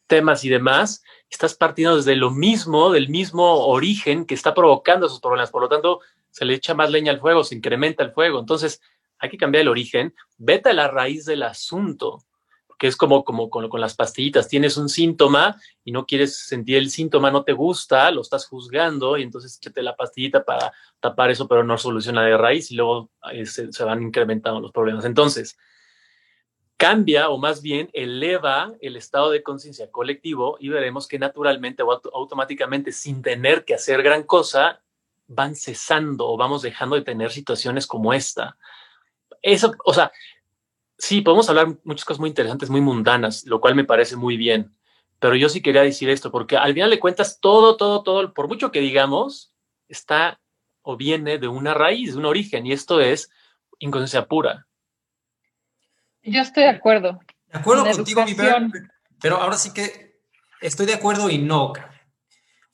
[0.08, 5.20] temas y demás, estás partiendo desde lo mismo, del mismo origen que está provocando esos
[5.20, 5.52] problemas.
[5.52, 8.40] Por lo tanto, se le echa más leña al fuego, se incrementa el fuego.
[8.40, 8.82] Entonces,
[9.18, 12.24] hay que cambiar el origen, vete a la raíz del asunto,
[12.78, 14.48] que es como, como con, las pastillitas.
[14.48, 19.18] Tienes un síntoma y no quieres sentir el síntoma, no te gusta, lo estás juzgando
[19.18, 23.10] y entonces échate la pastillita para tapar eso, pero no soluciona de raíz y luego
[23.32, 25.06] eh, se, se van incrementando los problemas.
[25.06, 25.58] Entonces,
[26.78, 32.02] cambia o más bien eleva el estado de conciencia colectivo y veremos que naturalmente o
[32.14, 34.82] automáticamente sin tener que hacer gran cosa
[35.28, 38.58] van cesando o vamos dejando de tener situaciones como esta.
[39.42, 40.12] Eso, o sea,
[40.98, 44.76] sí, podemos hablar muchas cosas muy interesantes, muy mundanas, lo cual me parece muy bien,
[45.20, 48.48] pero yo sí quería decir esto, porque al final de cuentas todo, todo, todo, por
[48.48, 49.54] mucho que digamos,
[49.88, 50.40] está
[50.82, 53.32] o viene de una raíz, de un origen, y esto es
[53.80, 54.68] inconsciencia pura.
[56.26, 57.20] Yo estoy de acuerdo.
[57.52, 58.36] De acuerdo contigo, mi
[59.22, 60.20] pero ahora sí que
[60.62, 61.68] estoy de acuerdo y no.
[61.68, 61.74] O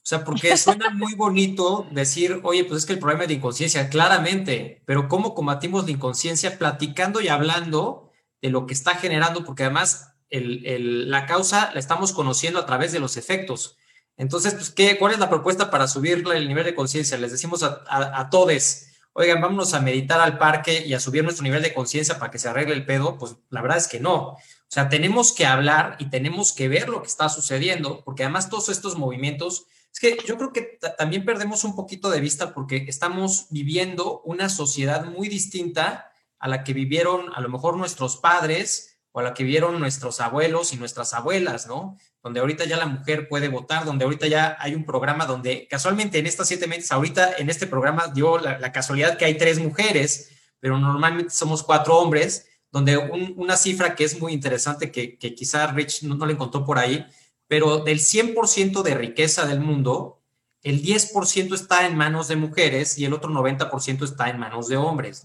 [0.03, 3.89] sea, porque suena muy bonito decir, oye, pues es que el problema es la inconsciencia,
[3.89, 6.57] claramente, pero ¿cómo combatimos la inconsciencia?
[6.57, 8.11] Platicando y hablando
[8.41, 12.99] de lo que está generando, porque además la causa la estamos conociendo a través de
[12.99, 13.77] los efectos.
[14.17, 17.17] Entonces, pues, ¿qué, ¿cuál es la propuesta para subir el nivel de conciencia?
[17.17, 21.23] Les decimos a, a, a todos, oigan, vámonos a meditar al parque y a subir
[21.23, 23.99] nuestro nivel de conciencia para que se arregle el pedo, pues la verdad es que
[23.99, 24.17] no.
[24.17, 28.49] O sea, tenemos que hablar y tenemos que ver lo que está sucediendo, porque además
[28.49, 32.85] todos estos movimientos, es que yo creo que también perdemos un poquito de vista porque
[32.87, 38.90] estamos viviendo una sociedad muy distinta a la que vivieron a lo mejor nuestros padres
[39.11, 41.97] o a la que vivieron nuestros abuelos y nuestras abuelas, ¿no?
[42.23, 46.19] donde ahorita ya la mujer puede votar, donde ahorita ya hay un programa donde casualmente
[46.19, 50.29] en estas siete meses, ahorita en este programa dio la, casualidad que hay tres mujeres,
[50.59, 55.67] pero normalmente somos cuatro hombres, donde una cifra que es muy interesante, que, que quizá
[55.67, 57.05] Rich no, le encontró por ahí,
[57.47, 60.21] pero del 100% de riqueza del mundo,
[60.63, 64.77] el 10% está en manos de mujeres y el otro 90% está en manos de
[64.77, 65.23] hombres.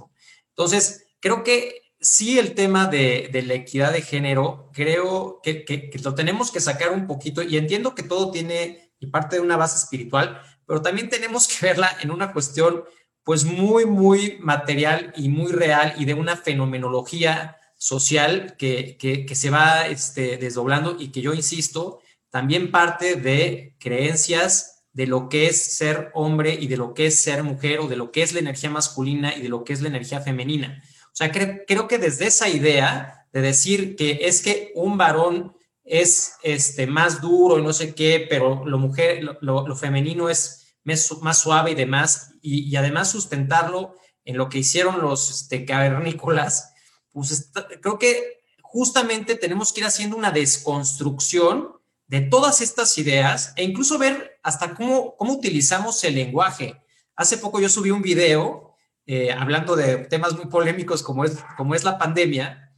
[0.48, 6.52] Entonces, creo que sí el tema de, la equidad de género, creo que, lo tenemos
[6.52, 10.82] que sacar un poquito y entiendo que todo tiene parte de una base espiritual, pero
[10.82, 12.84] también tenemos que verla en una cuestión
[13.24, 19.50] pues muy, muy material y muy real y de una fenomenología social que, que, se
[19.50, 25.60] va este, desdoblando y que yo insisto, también parte de creencias de lo que es
[25.76, 28.38] ser hombre y de lo que es ser mujer o de lo que es la
[28.38, 30.82] energía masculina y de lo que es la energía femenina.
[31.16, 36.34] O sea, creo que desde esa idea de decir que es que un varón es
[36.42, 41.70] este, más duro y no sé qué, pero lo, mujer, lo, femenino es más suave
[41.70, 43.94] y demás, y, además sustentarlo
[44.26, 46.74] en lo que hicieron los este, cavernícolas,
[47.12, 47.50] pues
[47.80, 51.70] creo que justamente tenemos que ir haciendo una desconstrucción
[52.08, 56.78] de todas estas ideas e incluso ver hasta cómo, cómo utilizamos el lenguaje.
[57.14, 58.65] Hace poco yo subí un video
[59.06, 62.72] eh, hablando de temas muy polémicos como es, como es la pandemia,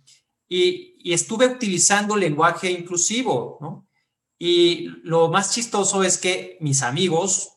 [0.49, 3.88] y, estuve utilizando lenguaje inclusivo, ¿no?
[4.38, 7.55] Y lo más chistoso es que mis amigos,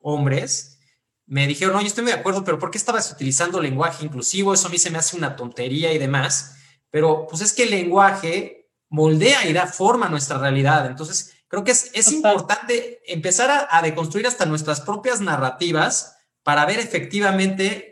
[0.00, 0.78] hombres,
[1.26, 4.54] me dijeron, no, yo estoy de acuerdo, pero ¿por qué estabas utilizando lenguaje inclusivo?
[4.54, 6.56] Eso a mí se me hace una tontería y demás,
[6.90, 10.86] pero pues es que el lenguaje moldea y da forma a nuestra realidad.
[10.86, 16.64] Entonces, creo que es, es importante empezar a, a, deconstruir hasta nuestras propias narrativas para
[16.66, 17.91] ver efectivamente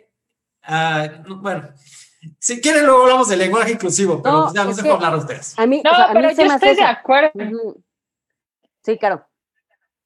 [0.62, 1.68] Ah, bueno,
[2.38, 5.58] si quieren luego hablamos del lenguaje inclusivo, pero no, ya no sé por hablar ustedes.
[5.58, 7.76] A mí, no, pero yo estoy de acuerdo.
[8.82, 9.26] Sí, claro.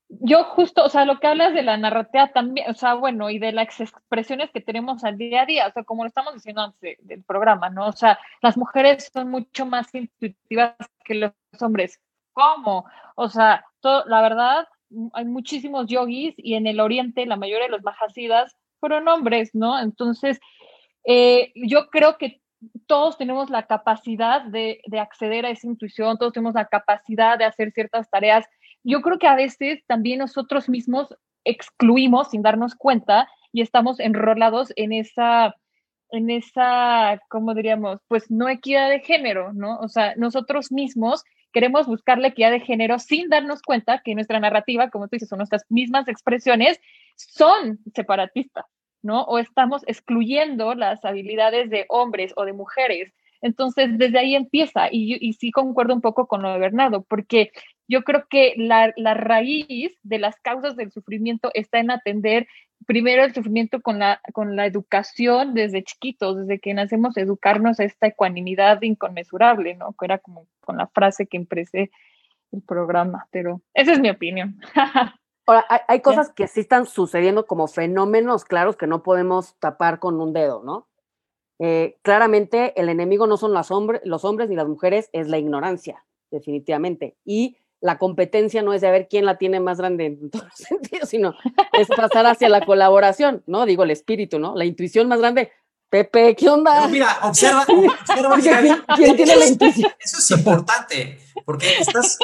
[0.09, 3.39] Yo justo, o sea, lo que hablas de la narrativa también, o sea, bueno, y
[3.39, 6.63] de las expresiones que tenemos al día a día, o sea, como lo estamos diciendo
[6.63, 7.89] antes del programa, ¿no?
[7.89, 11.99] O sea, las mujeres son mucho más intuitivas que los hombres.
[12.35, 12.85] ¿cómo?
[13.15, 14.69] O sea, la verdad,
[15.15, 19.81] hay muchísimos yogis y en el oriente la mayoría de los mahasidas fueron hombres, ¿no?
[19.81, 20.39] Entonces,
[21.07, 22.43] eh, yo creo que
[22.87, 27.47] todos tenemos la capacidad de, de, acceder a esa intuición, todos tenemos la capacidad de
[27.47, 28.45] hacer ciertas tareas.
[28.83, 31.09] Yo creo que a veces también nosotros mismos
[31.45, 35.55] excluimos sin darnos cuenta y estamos enrolados en esa,
[36.11, 38.01] en esa, ¿cómo diríamos?
[38.07, 39.79] Pues no equidad de género, ¿no?
[39.79, 44.41] O sea, nosotros mismos queremos buscar la equidad de género sin darnos cuenta que nuestra
[44.41, 46.81] narrativa, como tú dices, son nuestras mismas expresiones,
[47.17, 48.67] son separatistas,
[49.03, 49.23] ¿no?
[49.23, 53.15] O estamos excluyendo las habilidades de hombres o de mujeres.
[53.41, 57.53] Entonces, desde ahí empieza, y, y sí concuerdo un poco con lo de Bernardo, porque
[57.89, 62.47] yo creo que la, la, raíz de las causas del sufrimiento está en atender
[62.87, 67.85] primero el sufrimiento con la, con la educación desde chiquitos, desde que nacemos, educarnos a
[67.85, 69.95] esta ecuanimidad inconmensurable, ¿no?
[69.99, 71.91] Que era como con la frase que empecé
[72.53, 74.61] el programa, pero esa es mi opinión.
[75.47, 80.19] Ahora, hay, cosas que sí están sucediendo como fenómenos claros que no podemos tapar con
[80.19, 80.89] un dedo, ¿no?
[81.59, 85.37] Eh, claramente el enemigo no son los, hombres, los hombres ni las mujeres, es la
[85.37, 87.17] ignorancia, definitivamente.
[87.27, 90.55] Y la competencia no es de ver quién la tiene más grande en todos los
[90.69, 91.35] sentidos, sino
[91.75, 93.67] es pasar hacia la colaboración, ¿no?
[93.67, 94.57] Digo, el espíritu, ¿no?
[94.57, 95.53] La intuición más grande.
[95.91, 96.89] Pepe, ¿qué onda?
[96.89, 97.65] mira, observa,
[98.97, 99.93] ¿quién, tiene la intuición?
[100.01, 102.19] Eso es importante, porque estás,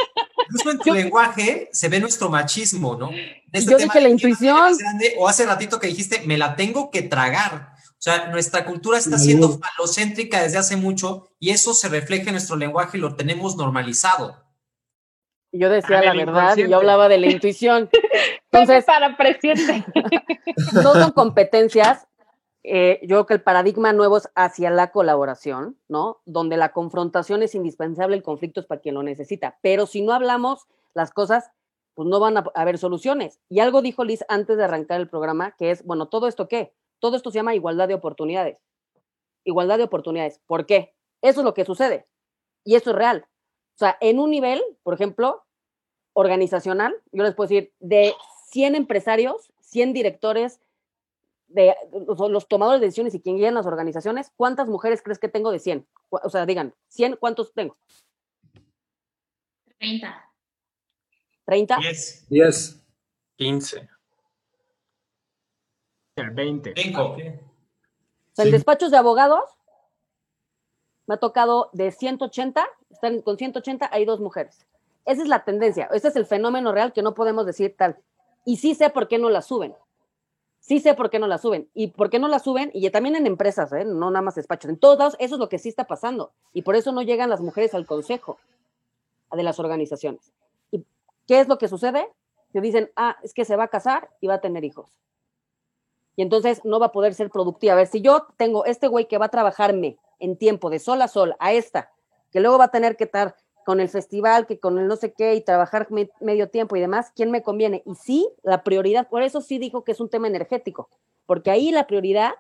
[0.46, 3.11] incluso en tu lenguaje se ve nuestro machismo, ¿no?
[3.53, 4.73] Este Yo dije la intuición.
[5.18, 7.75] o hace ratito que dijiste, me la tengo que tragar.
[7.90, 12.33] O sea, nuestra cultura está siendo falocéntrica desde hace mucho y eso se refleja en
[12.33, 14.50] nuestro lenguaje y lo tenemos normalizado
[15.53, 17.89] yo decía la verdad y yo hablaba de la intuición.
[18.53, 19.85] Entonces, para presidente.
[20.73, 22.07] no son competencias.
[22.63, 26.19] Eh, yo creo que el paradigma nuevo es hacia la colaboración, ¿no?
[26.27, 29.59] Donde la confrontación es indispensable, el conflicto es para quien lo necesita.
[29.63, 31.51] Pero si no hablamos las cosas,
[31.95, 33.41] pues no van a haber soluciones.
[33.49, 36.73] Y algo dijo Liz antes de arrancar el programa, que es, bueno, ¿todo esto qué?
[36.99, 38.59] Todo esto se llama igualdad de oportunidades.
[39.45, 40.41] Igualdad de oportunidades.
[40.47, 40.95] ¿Por qué?
[41.23, 42.07] Eso es lo que sucede.
[42.65, 43.27] Y eso es real.
[43.81, 45.43] O sea, en un nivel, por ejemplo,
[46.12, 48.12] organizacional, yo les puedo decir, de
[48.51, 50.61] 100 empresarios, 100 directores,
[51.49, 51.75] de
[52.07, 55.61] los, tomadores de decisiones y quien guían las organizaciones, ¿cuántas mujeres crees que tengo de
[55.61, 55.87] 100?
[56.11, 57.79] O sea, digan, 100, ¿cuántos tengo?
[59.79, 60.31] 30.
[61.47, 61.79] ¿30?
[61.81, 62.27] 10.
[62.29, 62.87] 10.
[63.37, 63.88] 15.
[66.16, 66.75] El 20.
[66.77, 67.03] 5.
[67.03, 67.16] O
[68.35, 69.49] sea, en despachos de abogados
[71.11, 74.64] me ha tocado de 180 están con 180, hay dos mujeres.
[75.05, 77.99] Esa es la tendencia, ese es el fenómeno real que no podemos decir tal.
[78.44, 79.75] Y sí sé por qué no la suben.
[80.61, 81.68] Sí sé por qué no la suben.
[81.75, 83.85] Y por qué no la suben, y también en empresas, ¿eh?
[83.85, 84.70] no nada más despachos.
[84.70, 86.31] En todos lados, eso es lo que sí está pasando.
[86.53, 88.38] Y por eso no llegan las mujeres al consejo
[89.33, 90.31] de las organizaciones.
[90.70, 90.85] ¿Y
[91.27, 92.07] qué es lo que sucede?
[92.53, 95.01] Que dicen, ah, es que se va a casar y va a tener hijos.
[96.14, 97.73] Y entonces no va a poder ser productiva.
[97.73, 101.03] A ver, si yo tengo este güey que va a trabajarme en tiempo de sol
[101.03, 101.91] a sol a esta
[102.31, 105.13] que luego va a tener que estar con el festival, que con el no sé
[105.13, 105.89] qué y trabajar
[106.21, 107.83] medio tiempo y demás, ¿quién me conviene?
[107.87, 110.89] Y sí, la prioridad, por eso sí dijo que es un tema energético,
[111.27, 112.33] porque ahí la prioridad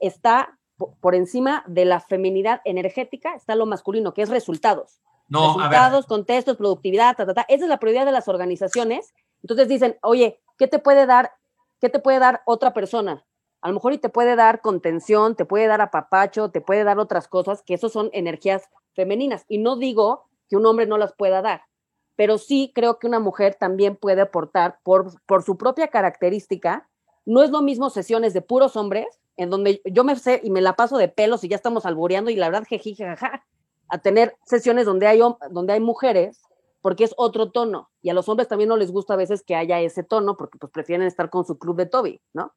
[0.00, 0.58] está
[1.00, 5.00] por encima de la feminidad energética, está lo masculino, que es resultados.
[5.28, 7.46] No, resultados, contextos, productividad, ta, ta, ta.
[7.48, 9.14] Esa es la prioridad de las organizaciones.
[9.42, 11.32] Entonces dicen, oye, ¿qué te puede dar,
[11.80, 13.24] qué te puede dar otra persona?
[13.64, 16.98] A lo mejor y te puede dar contención, te puede dar apapacho, te puede dar
[16.98, 19.46] otras cosas, que eso son energías femeninas.
[19.48, 21.62] Y no digo que un hombre no las pueda dar,
[22.14, 26.90] pero sí creo que una mujer también puede aportar por, por su propia característica.
[27.24, 29.06] No es lo mismo sesiones de puros hombres,
[29.38, 32.30] en donde yo me sé y me la paso de pelos y ya estamos albureando
[32.30, 32.98] y la verdad, jeji,
[33.88, 36.42] a tener sesiones donde hay, donde hay mujeres,
[36.82, 37.88] porque es otro tono.
[38.02, 40.58] Y a los hombres también no les gusta a veces que haya ese tono, porque
[40.58, 42.52] pues prefieren estar con su club de Toby, ¿no?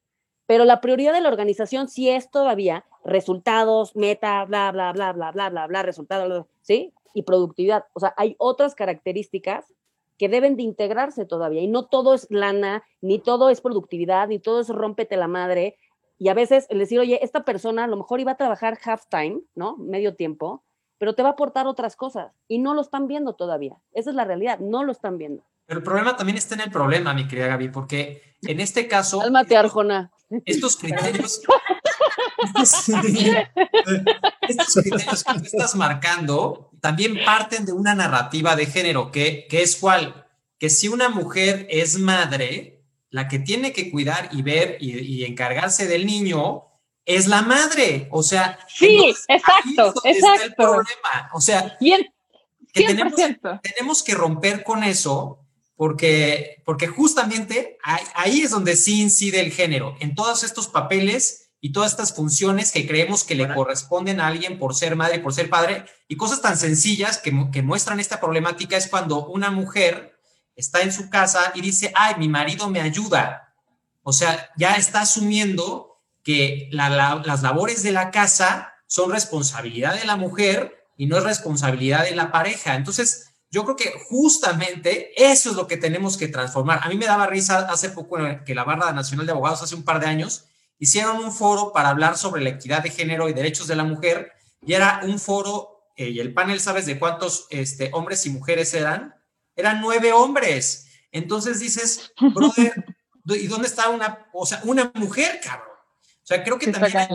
[0.48, 5.32] Pero la prioridad de la organización sí es todavía resultados, meta, bla, bla, bla, bla,
[5.32, 6.94] bla, bla, bla, resultados, ¿sí?
[7.14, 7.86] Y productividad.
[7.94, 9.74] O sea, hay otras características
[10.18, 11.62] que deben de integrarse todavía.
[11.62, 15.78] Y no todo es lana, ni todo es productividad, ni todo es rómpete la madre.
[16.18, 19.06] Y a veces el decir, oye, esta persona a lo mejor iba a trabajar half
[19.08, 19.78] time, ¿no?
[19.78, 20.64] Medio tiempo,
[20.98, 22.32] pero te va a aportar otras cosas.
[22.48, 23.78] Y no lo están viendo todavía.
[23.94, 25.44] Esa es la realidad, no lo están viendo.
[25.68, 29.20] Pero el problema también está en el problema, mi querida Gaby, porque en este caso.
[29.20, 30.12] Cálmate, Arjona.
[30.46, 31.42] Estos criterios.
[32.62, 32.86] estos,
[34.76, 39.76] criterios que tú estás marcando también parten de una narrativa de género, que, que es
[39.76, 40.26] cuál?
[40.58, 45.88] Que si una mujer es madre, la que tiene que cuidar y ver y, encargarse
[45.88, 46.64] del niño
[47.06, 48.08] es la madre.
[48.12, 50.02] O sea, sí, exacto, exacto.
[50.06, 51.30] Está el problema.
[51.34, 51.94] O sea, y
[52.74, 53.16] tenemos,
[53.62, 55.47] tenemos que romper con eso
[55.78, 61.72] porque, porque justamente ahí, es donde sí incide el género, en todos estos papeles y
[61.72, 65.50] todas estas funciones que creemos que le corresponden a alguien por ser madre, por ser
[65.50, 70.18] padre, y cosas tan sencillas que, que muestran esta problemática es cuando una mujer
[70.56, 73.54] está en su casa y dice, ay, mi marido me ayuda.
[74.02, 80.16] O sea, ya está asumiendo que las labores de la casa son responsabilidad de la
[80.16, 82.76] mujer y no es responsabilidad de la pareja.
[82.76, 86.82] Entonces, yo creo que justamente eso es lo que tenemos que transformar.
[86.84, 89.84] A mí me daba risa hace poco que la Barra Nacional de Abogados, hace un
[89.84, 90.46] par de años,
[90.80, 94.34] hicieron un foro para hablar sobre la equidad de género y derechos de la mujer,
[94.62, 98.74] y era un foro, eh, y el panel, ¿sabes de cuántos este, hombres y mujeres
[98.74, 99.16] eran?
[99.56, 100.88] Eran nueve hombres.
[101.12, 102.74] Entonces dices, brother,
[103.26, 105.68] ¿y dónde está una, o sea, una mujer, cabrón?
[105.72, 107.08] O sea, creo que también hay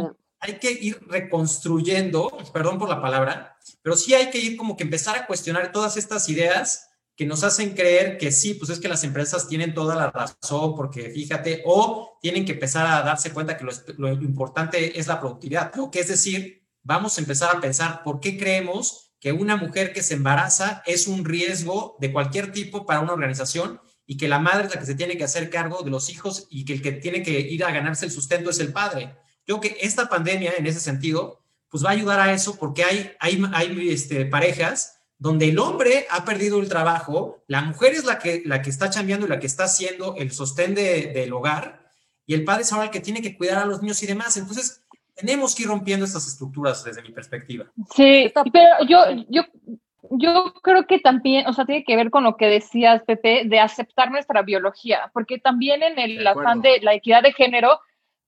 [0.59, 5.16] que ir reconstruyendo, perdón por la palabra, pero sí hay que ir como que empezar
[5.16, 9.05] a cuestionar todas estas ideas que nos hacen creer que sí, pues es que las
[9.05, 13.66] empresas tienen toda la razón, porque fíjate, o tienen que empezar a darse cuenta que
[13.96, 18.20] lo, importante es la productividad, lo que es decir, vamos a empezar a pensar por
[18.20, 23.00] qué creemos que una mujer que se embaraza es un riesgo de cualquier tipo para
[23.00, 25.90] una organización y que la madre es la que se tiene que hacer cargo de
[25.90, 28.72] los hijos y que el que tiene que ir a ganarse el sustento es el
[28.72, 29.16] padre.
[29.46, 32.85] Yo creo que esta pandemia, en ese sentido, pues va a ayudar a eso porque
[32.85, 38.05] hay, hay, hay este, parejas donde el hombre ha perdido el trabajo, la mujer es
[38.05, 41.87] la que, la que está chambeando y la que está haciendo el sostén del hogar,
[42.26, 44.37] y el padre es ahora el que tiene que cuidar a los niños y demás.
[44.37, 44.83] Entonces,
[45.14, 47.66] tenemos que ir rompiendo estas estructuras desde mi perspectiva.
[47.94, 49.42] Sí, pero yo, yo,
[50.11, 53.61] yo creo que también, o sea, tiene que ver con lo que decías, Pepe, de
[53.61, 57.81] aceptar nuestra biología, porque también en el afán de la equidad de género,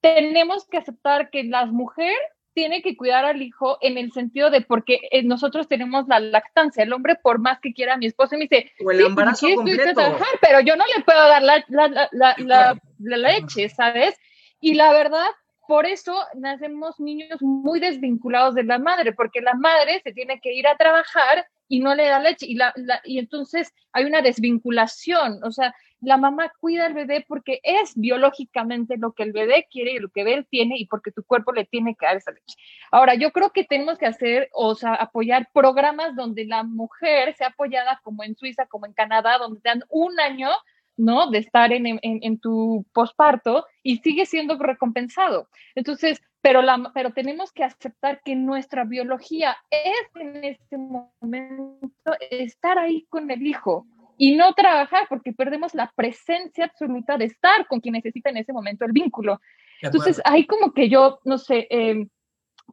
[0.05, 2.19] tenemos que aceptar que las mujeres
[2.53, 6.83] tienen que cuidar al hijo en el sentido de porque eh, nosotros tenemos la lactancia,
[6.83, 10.17] el hombre por más que quiera mi esposo me dice, o el pues, embarazo completo.
[10.39, 14.15] pero yo no le puedo dar la, la, la, la, leche, ¿sabes?
[14.61, 15.27] Y la verdad,
[15.67, 20.53] por eso nacemos niños muy desvinculados de la madre, porque la madre se tiene que
[20.53, 25.43] ir a trabajar y no le da leche y, la, y entonces hay una desvinculación,
[25.43, 29.93] o sea, la mamá cuida al bebé porque es biológicamente lo que el bebé quiere
[29.93, 32.57] y lo que él tiene y porque tu cuerpo le tiene que dar esa leche.
[32.91, 37.47] Ahora, yo creo que tenemos que hacer, o sea, apoyar programas donde la mujer sea
[37.47, 40.49] apoyada como en Suiza, como en Canadá, donde te dan un año
[40.97, 41.29] ¿no?
[41.29, 45.49] De estar en, en, en tu posparto y sigue siendo recompensado.
[45.75, 52.77] Entonces, pero, la, pero tenemos que aceptar que nuestra biología es en este momento estar
[52.77, 57.79] ahí con el hijo y no trabajar porque perdemos la presencia absoluta de estar con
[57.79, 59.41] quien necesita en ese momento el vínculo.
[59.81, 62.07] Entonces, ahí como que yo, no sé, eh,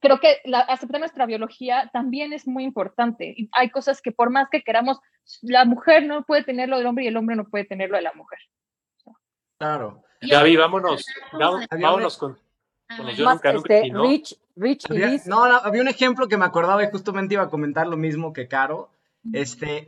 [0.01, 3.35] creo que la, aceptar nuestra biología también es muy importante.
[3.37, 4.99] Y hay cosas que por más que queramos,
[5.43, 8.13] la mujer no puede tenerlo del hombre y el hombre no puede tenerlo de la
[8.15, 8.39] mujer.
[9.59, 10.03] Claro.
[10.21, 12.39] Gaby, vámonos, vámonos con,
[13.17, 17.35] yo nunca, este, Rich, Rich había, No, había un ejemplo que me acordaba y justamente
[17.35, 18.91] iba a comentar lo mismo que Caro.
[19.33, 19.87] Este,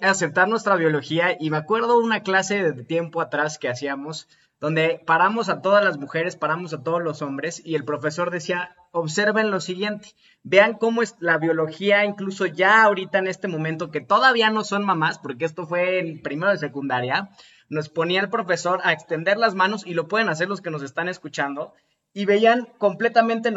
[0.00, 4.26] aceptar nuestra biología y me acuerdo una clase de tiempo atrás que hacíamos
[4.60, 8.76] donde paramos a todas las mujeres, paramos a todos los hombres y el profesor decía,
[8.92, 10.10] observen lo siguiente,
[10.42, 14.84] vean cómo es la biología, incluso ya ahorita en este momento, que todavía no son
[14.84, 17.30] mamás, porque esto fue el primero de secundaria,
[17.70, 20.82] nos ponía el profesor a extender las manos y lo pueden hacer los que nos
[20.82, 21.72] están escuchando
[22.12, 23.50] y veían completamente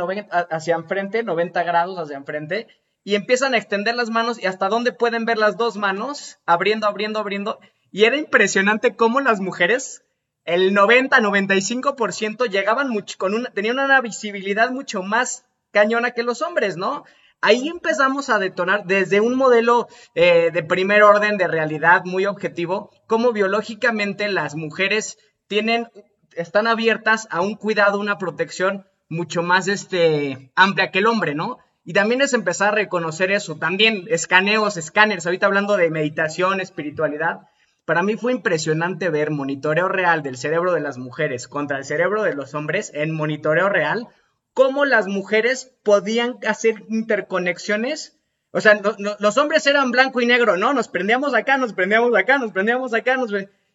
[0.51, 2.67] hacia enfrente, 90 grados hacia enfrente
[3.03, 6.87] y empiezan a extender las manos y hasta dónde pueden ver las dos manos, abriendo,
[6.87, 7.59] abriendo, abriendo.
[7.91, 10.03] Y era impresionante cómo las mujeres
[10.45, 16.77] el 90-95% llegaban mucho, con una, tenían una visibilidad mucho más cañona que los hombres,
[16.77, 17.03] ¿no?
[17.41, 22.89] Ahí empezamos a detonar desde un modelo eh, de primer orden de realidad muy objetivo,
[23.05, 25.89] cómo biológicamente las mujeres tienen,
[26.35, 31.57] están abiertas a un cuidado, una protección mucho más este, amplia que el hombre, ¿no?
[31.83, 37.41] Y también es empezar a reconocer eso, también escaneos, escáneres, ahorita hablando de meditación, espiritualidad,
[37.85, 42.23] para mí fue impresionante ver monitoreo real del cerebro de las mujeres contra el cerebro
[42.23, 44.07] de los hombres en monitoreo real,
[44.53, 48.17] cómo las mujeres podían hacer interconexiones.
[48.51, 48.79] O sea,
[49.19, 50.73] los hombres eran blanco y negro, ¿no?
[50.73, 53.33] Nos prendíamos acá, nos prendíamos acá, nos prendíamos acá, nos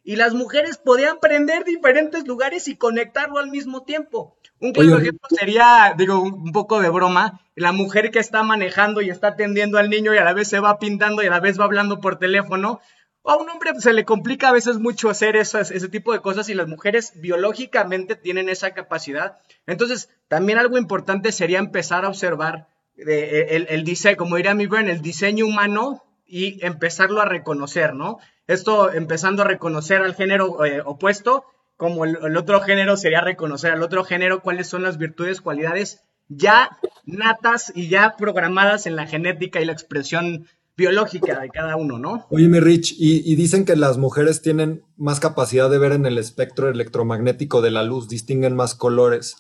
[0.09, 4.38] y las mujeres podían prender diferentes lugares y conectarlo al mismo tiempo.
[4.59, 9.11] Un claro ejemplo sería, digo, un poco de broma, la mujer que está manejando y
[9.11, 11.61] está atendiendo al niño y a la vez se va pintando y a la vez
[11.61, 12.80] va hablando por teléfono,
[13.22, 16.54] a un hombre se le complica a veces mucho hacer ese tipo de cosas y
[16.54, 19.36] las mujeres biológicamente tienen esa capacidad.
[19.66, 25.02] Entonces, también algo importante sería empezar a observar eh, el, diseño, como diría mi el
[25.02, 28.20] diseño humano y empezarlo a reconocer, ¿no?
[28.49, 31.44] Esto empezando a reconocer al género eh, opuesto,
[31.76, 36.78] como el, otro género sería reconocer al otro género cuáles son las virtudes, cualidades ya
[37.05, 40.46] natas y ya programadas en la genética y la expresión
[40.76, 42.26] biológica de cada uno, ¿no?
[42.30, 46.18] Oye, mi Rich, y, dicen que las mujeres tienen más capacidad de ver en el
[46.18, 49.36] espectro electromagnético de la luz, distinguen más colores.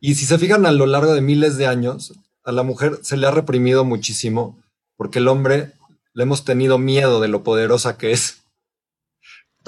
[0.00, 3.16] Y si se fijan a lo largo de miles de años, a la mujer se
[3.16, 4.58] le ha reprimido muchísimo,
[4.96, 5.72] porque el hombre
[6.14, 8.42] le hemos tenido miedo de lo poderosa que es.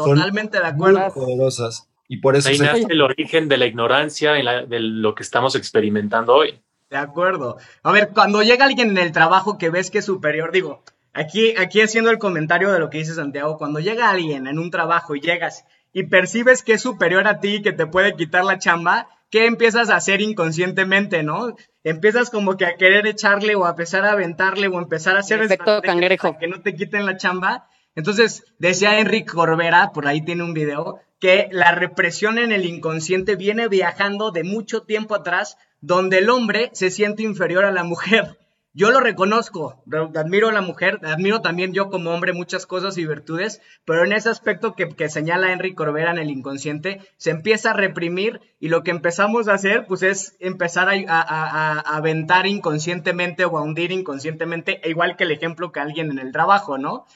[0.05, 1.12] Totalmente de acuerdo.
[1.12, 1.88] poderosas.
[2.09, 6.34] Y por eso Ahí nace el origen de la ignorancia de lo que estamos experimentando
[6.34, 6.61] hoy.
[6.90, 7.57] De acuerdo.
[7.84, 10.82] A ver, cuando llega alguien en el trabajo que ves que es superior, digo,
[11.12, 14.72] aquí, aquí haciendo el comentario de lo que dice Santiago, cuando llega alguien en un
[14.72, 18.44] trabajo y llegas y percibes que es superior a ti y que te puede quitar
[18.44, 21.55] la chamba, ¿qué empiezas a hacer inconscientemente, no?
[21.84, 25.42] Empiezas como que a querer echarle o a empezar a aventarle o empezar a hacer
[25.42, 26.36] efecto cangrejo.
[26.38, 27.68] que no te quiten la chamba.
[27.95, 33.36] Entonces, decía Enrique Corbera, por ahí tiene un video, que la represión en el inconsciente
[33.36, 38.38] viene viajando de mucho tiempo atrás, donde el hombre se siente inferior a la mujer.
[38.72, 39.82] Yo lo reconozco,
[40.14, 44.12] admiro a la mujer, admiro también yo como hombre muchas cosas y virtudes, pero en
[44.12, 48.84] ese aspecto que, señala Enrique Corbera en el inconsciente, se empieza a reprimir y lo
[48.84, 54.80] que empezamos a hacer, pues es empezar a, a aventar inconscientemente o a hundir inconscientemente,
[54.84, 57.07] igual que el ejemplo que alguien en el trabajo, ¿no?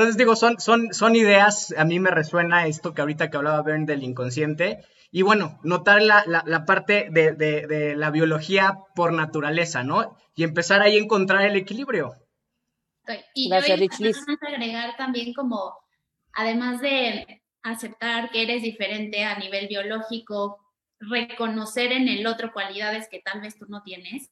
[0.00, 3.60] Entonces digo, son, son, son ideas, a mí me resuena esto que ahorita que hablaba
[3.60, 9.84] Ben del inconsciente, y bueno, notar la, la, parte de, de, la biología por naturaleza,
[9.84, 10.16] ¿no?
[10.34, 12.14] Y empezar ahí a encontrar el equilibrio.
[13.34, 15.74] Y Gracias, yo agregar también como,
[16.32, 20.64] además de aceptar que eres diferente a nivel biológico,
[20.98, 24.30] reconocer en el otro cualidades que tal vez tú no tienes,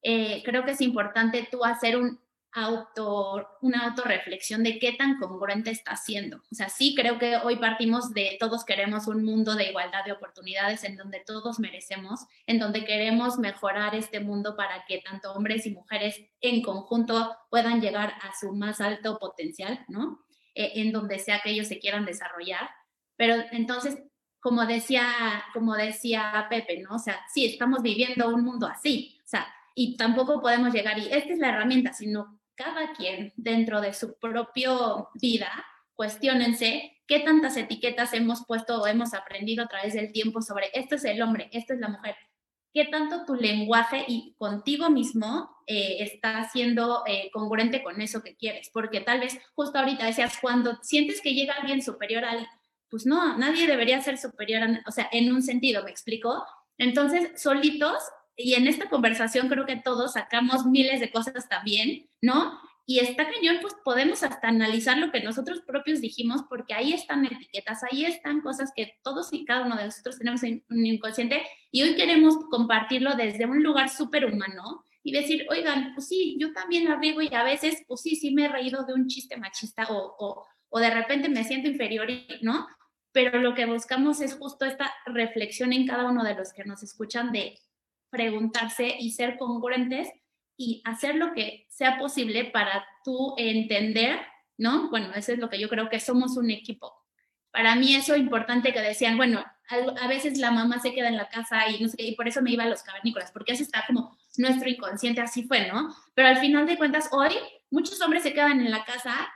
[0.00, 2.23] eh, creo que es importante tú hacer un
[2.54, 6.38] auto, una autorreflexión de qué tan congruente está haciendo.
[6.50, 10.12] O sea, sí creo que hoy partimos de todos queremos un mundo de igualdad de
[10.12, 15.66] oportunidades en donde todos merecemos, en donde queremos mejorar este mundo para que tanto hombres
[15.66, 20.24] y mujeres en conjunto puedan llegar a su más alto potencial, ¿no?
[20.54, 22.70] Eh, en donde sea que ellos se quieran desarrollar.
[23.16, 23.98] Pero entonces,
[24.40, 26.96] como decía, como decía Pepe, ¿no?
[26.96, 31.12] O sea, sí, estamos viviendo un mundo así, o sea, y tampoco podemos llegar y
[31.12, 34.72] esta es la herramienta, sino cada quien dentro de su propia
[35.14, 35.50] vida,
[35.94, 40.94] cuestionense qué tantas etiquetas hemos puesto o hemos aprendido a través del tiempo sobre esto
[40.94, 42.16] es el hombre, esto es la mujer.
[42.72, 48.34] ¿Qué tanto tu lenguaje y contigo mismo eh, está siendo eh, congruente con eso que
[48.34, 48.68] quieres?
[48.72, 52.36] Porque tal vez justo ahorita decías, cuando sientes que llega alguien superior a
[52.90, 56.44] pues no, nadie debería ser superior, o sea, en un sentido, ¿me explico?
[56.78, 57.98] Entonces, solitos
[58.36, 62.58] y en esta conversación creo que todos sacamos miles de cosas también, ¿no?
[62.86, 67.24] Y está cañón, pues podemos hasta analizar lo que nosotros propios dijimos, porque ahí están
[67.24, 71.42] etiquetas, ahí están cosas que todos y cada uno de nosotros tenemos en un inconsciente
[71.70, 76.52] y hoy queremos compartirlo desde un lugar súper humano y decir, oigan, pues sí, yo
[76.52, 79.36] también la riego y a veces, pues sí, sí me he reído de un chiste
[79.38, 82.08] machista o, o, o de repente me siento inferior,
[82.42, 82.66] ¿no?
[83.12, 86.82] Pero lo que buscamos es justo esta reflexión en cada uno de los que nos
[86.82, 87.58] escuchan de
[88.14, 90.08] preguntarse y ser congruentes
[90.56, 94.20] y hacer lo que sea posible para tú entender,
[94.56, 94.88] ¿no?
[94.88, 96.94] Bueno, eso es lo que yo creo que somos un equipo.
[97.50, 99.44] Para mí eso es importante que decían, bueno,
[100.00, 102.28] a, veces la mamá se queda en la casa y no sé qué, y por
[102.28, 105.94] eso me iba a los cavernícolas, porque eso está como nuestro inconsciente, así fue, ¿no?
[106.14, 107.34] Pero al final de cuentas, hoy
[107.70, 109.32] muchos hombres se quedan en la casa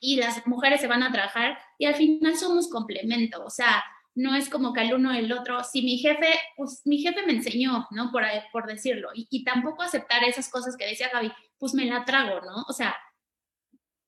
[0.00, 3.84] y las mujeres se van a trabajar y al final somos complemento, o sea,
[4.16, 7.34] no es como que el uno el otro, si mi jefe, pues mi jefe me
[7.34, 8.10] enseñó, ¿no?
[8.10, 12.40] Por, por decirlo, y, tampoco aceptar esas cosas que decía Gaby, pues me la trago,
[12.40, 12.64] ¿no?
[12.68, 12.96] O sea,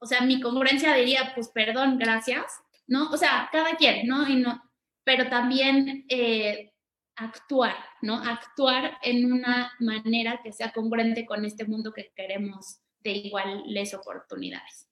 [0.01, 2.45] o sea, mi congruencia diría, pues perdón, gracias,
[2.87, 3.11] ¿no?
[3.11, 4.29] O sea, cada quien, ¿no?
[4.29, 4.63] Y no
[5.09, 6.75] pero también eh,
[7.17, 8.17] actuar, ¿no?
[8.23, 14.87] Actuar en una manera que sea congruente con este mundo que queremos de iguales oportunidades.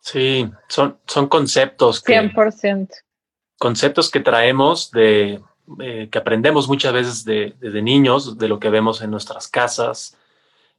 [0.00, 2.20] Sí, son, son conceptos que...
[2.20, 2.88] 100%
[3.58, 5.40] conceptos que traemos de,
[5.80, 10.16] eh, que aprendemos muchas veces de, desde niños, de lo que vemos en nuestras casas,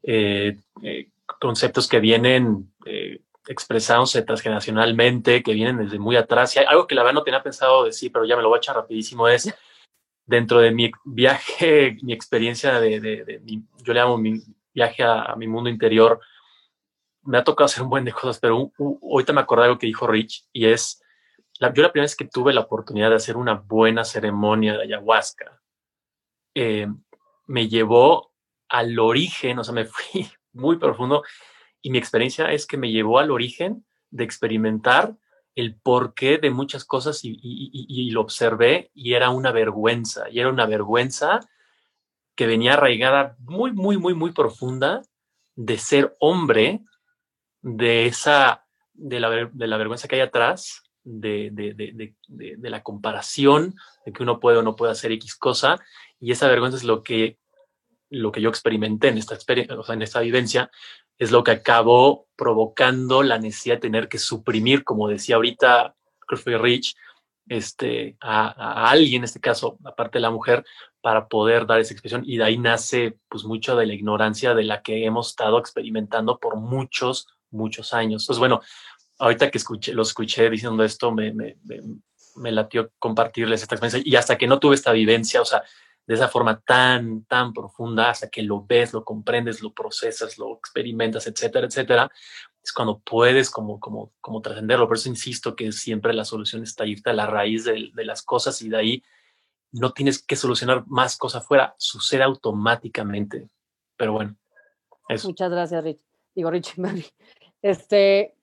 [0.01, 1.09] eh, eh,
[1.39, 2.71] conceptos que vienen
[3.47, 6.55] expresándose transgeneracionalmente, que vienen desde muy atrás.
[6.55, 8.59] Y algo que la verdad no tenía pensado decir, pero ya me lo voy a
[8.59, 9.53] echar rapidísimo, es
[10.25, 13.41] dentro de mi viaje, mi experiencia de,
[13.83, 14.41] yo le llamo mi
[14.73, 16.19] viaje a, mi mundo interior,
[17.23, 18.71] me ha tocado hacer un buen de cosas, pero
[19.03, 21.03] ahorita me acordé de algo que dijo Rich y es
[21.59, 25.61] yo la primera vez que tuve la oportunidad de hacer una buena ceremonia de ayahuasca,
[26.55, 26.87] eh,
[27.47, 28.31] me llevó
[28.69, 31.23] al origen, o sea, me fui muy profundo
[31.81, 35.15] y mi experiencia es que me llevó al origen de experimentar
[35.55, 40.65] el porqué de muchas cosas y, lo observé y era una vergüenza, y era una
[40.65, 41.41] vergüenza
[42.35, 45.01] que venía arraigada muy, muy, muy, muy profunda
[45.55, 46.81] de ser hombre,
[47.61, 52.13] de esa, de la, de la vergüenza que hay atrás, de, de, de,
[52.57, 53.75] de, la comparación,
[54.05, 55.79] de que uno puede o no puede hacer X cosa,
[56.19, 57.37] y esa vergüenza es lo que,
[58.09, 59.37] lo que yo experimenté en esta,
[59.77, 60.69] o sea, en esta vivencia,
[61.17, 65.95] es lo que acabó provocando la necesidad de tener que suprimir, como decía ahorita
[66.27, 66.95] Clifford Rich,
[67.49, 70.63] este, a, alguien, en este caso, aparte de la mujer,
[71.01, 72.23] para poder dar esa expresión.
[72.25, 76.37] Y de ahí nace pues mucho de la ignorancia de la que hemos estado experimentando
[76.39, 78.23] por muchos, muchos años.
[78.23, 78.61] Entonces, bueno,
[79.19, 81.81] ahorita que escuché, lo escuché diciendo esto, me, me, me,
[82.37, 84.01] me latió compartirles esta experiencia.
[84.03, 85.63] Y hasta que no tuve esta vivencia, o sea,
[86.07, 90.55] de esa forma tan, tan profunda, hasta que lo ves, lo comprendes, lo procesas, lo
[90.55, 92.09] experimentas, etcétera, etcétera,
[92.63, 94.87] es cuando puedes como, como, como trascenderlo.
[94.87, 98.23] Por eso insisto que siempre la solución está irte a la raíz de, de, las
[98.23, 99.03] cosas y de ahí
[99.71, 103.47] no tienes que solucionar más cosas afuera, sucede automáticamente.
[103.95, 104.35] Pero bueno,
[105.09, 105.27] eso.
[105.27, 105.99] Muchas gracias, Rich.
[106.33, 106.73] Digo, Rich,
[107.61, 108.35] Este,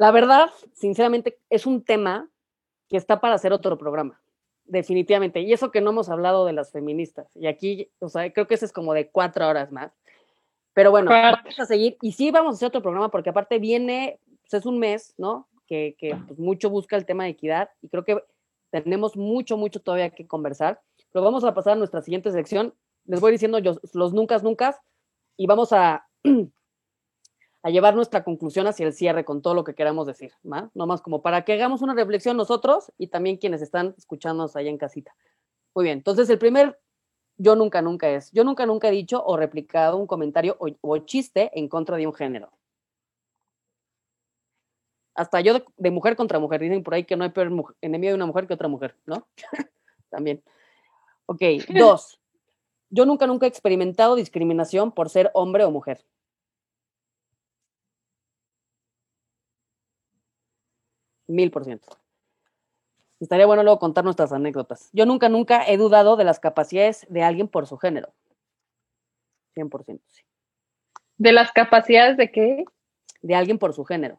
[0.00, 2.26] la verdad, sinceramente, es un tema
[2.88, 4.18] que está para hacer otro programa
[4.64, 5.40] definitivamente.
[5.40, 7.36] Y eso que no hemos hablado de las feministas.
[7.36, 9.92] Y aquí, o sea, creo que ese es como de cuatro horas más.
[10.72, 11.98] Pero bueno, vamos a seguir.
[12.00, 15.48] Y sí vamos a hacer otro programa porque aparte viene, pues es un mes, ¿no?
[15.66, 18.24] Que, que pues mucho busca el tema de equidad y creo que
[18.70, 20.80] tenemos mucho, mucho todavía que conversar.
[21.12, 22.72] Pero vamos a pasar a nuestra siguiente sección.
[23.04, 24.80] Les voy diciendo yo, los nunca, nunca
[25.36, 26.06] y vamos a
[27.62, 30.70] a llevar nuestra conclusión hacia el cierre con todo lo que queramos decir, ¿no?
[30.74, 34.78] Nomás como para que hagamos una reflexión nosotros y también quienes están escuchándonos allá en
[34.78, 35.14] casita.
[35.74, 36.78] Muy bien, entonces el primer
[37.36, 41.50] yo nunca, nunca es, yo nunca, nunca he dicho o replicado un comentario o, chiste
[41.58, 42.52] en contra de un género.
[45.14, 47.50] Hasta yo de, mujer contra mujer, dicen por ahí que no hay peor
[47.80, 49.26] enemigo de una mujer que otra mujer, ¿no?
[50.10, 50.42] también.
[51.26, 51.40] Ok,
[51.78, 52.20] dos.
[52.90, 56.04] Yo nunca, nunca he experimentado discriminación por ser hombre o mujer.
[61.30, 61.88] Mil por ciento.
[63.20, 64.88] Estaría bueno luego contar nuestras anécdotas.
[64.92, 68.12] Yo nunca, nunca he dudado de las capacidades de alguien por su género.
[69.54, 70.22] 100%, sí.
[71.18, 72.64] ¿De las capacidades de qué?
[73.20, 74.18] De alguien por su género.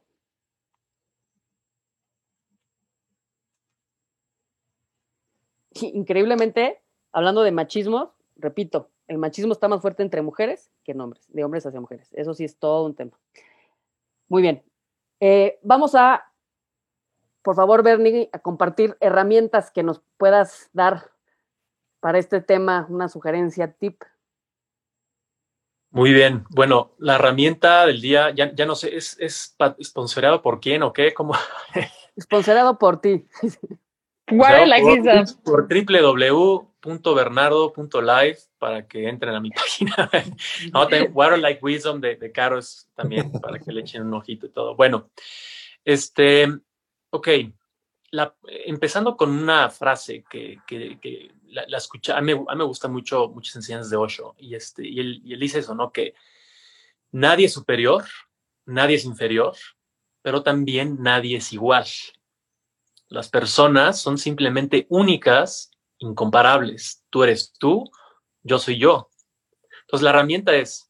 [5.82, 6.80] Increíblemente,
[7.12, 11.44] hablando de machismo, repito, el machismo está más fuerte entre mujeres que en hombres, de
[11.44, 12.14] hombres hacia mujeres.
[12.14, 13.18] Eso sí es todo un tema.
[14.28, 14.64] Muy bien.
[15.20, 16.31] Eh, vamos a
[17.42, 21.12] por favor, Bernie, a compartir herramientas que nos puedas dar
[22.00, 24.04] para este tema, una sugerencia, tip.
[25.92, 26.46] Muy bien.
[26.50, 31.14] Bueno, la herramienta del día, ya, no sé, ¿es, es sponsorado por quién o qué?
[31.14, 31.34] ¿Cómo?
[32.20, 33.26] Sponsorado por ti.
[35.44, 40.10] por, www.bernardo.live para que entren a mi página.
[40.74, 44.50] no, Water Like Wisdom de, de Caros también para que le echen un ojito y
[44.50, 44.76] todo.
[44.76, 45.10] Bueno,
[45.84, 46.48] este,
[47.14, 47.28] Ok,
[48.66, 50.60] empezando con una frase que,
[51.48, 55.00] la, la escucha, a mí, me gusta mucho muchas enseñanzas de Osho, y, este, y,
[55.00, 55.92] él, dice eso, ¿no?
[55.92, 56.14] Que
[57.12, 58.06] nadie es superior,
[58.66, 59.56] nadie es inferior,
[60.22, 61.86] pero también nadie es igual.
[63.10, 67.04] Las personas son simplemente únicas, incomparables.
[67.10, 67.92] Tú eres tú,
[68.42, 69.10] yo soy yo.
[69.82, 70.90] Entonces la herramienta es,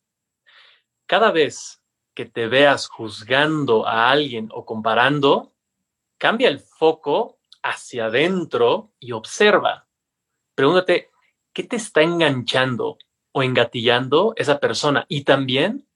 [1.08, 1.82] cada vez
[2.14, 5.51] que te veas juzgando a alguien o comparando,
[6.22, 9.88] Cambia el foco hacia adentro y observa.
[10.54, 11.10] Pregúntate,
[11.52, 13.00] ¿qué te está enganchando
[13.32, 15.08] o engatillando esa persona?
[15.10, 15.88] Y también,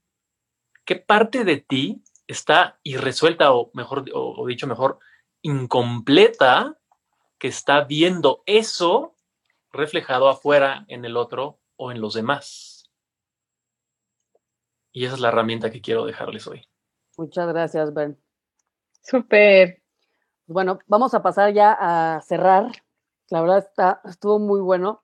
[0.84, 4.98] ¿qué parte de ti está irresuelta o mejor, o, dicho mejor,
[5.44, 6.76] incompleta
[7.38, 9.16] que está viendo eso
[9.72, 12.90] reflejado afuera en el otro o en los demás?
[14.92, 16.68] Y esa es la herramienta que quiero dejarles hoy.
[17.16, 18.20] Muchas gracias, Ben.
[19.04, 19.85] Súper.
[20.48, 22.72] Bueno, vamos a pasar ya a cerrar.
[23.30, 25.02] La verdad está, estuvo muy bueno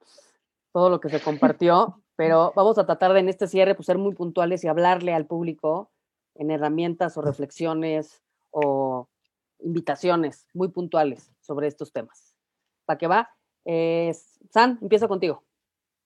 [0.72, 3.98] todo lo que se compartió, pero vamos a tratar de en este cierre pues, ser
[3.98, 5.92] muy puntuales y hablarle al público
[6.36, 8.22] en herramientas o reflexiones
[8.52, 9.10] o
[9.60, 12.36] invitaciones muy puntuales sobre estos temas.
[12.86, 13.30] ¿Para qué va?
[13.66, 14.14] Eh,
[14.52, 15.44] San, empiezo contigo.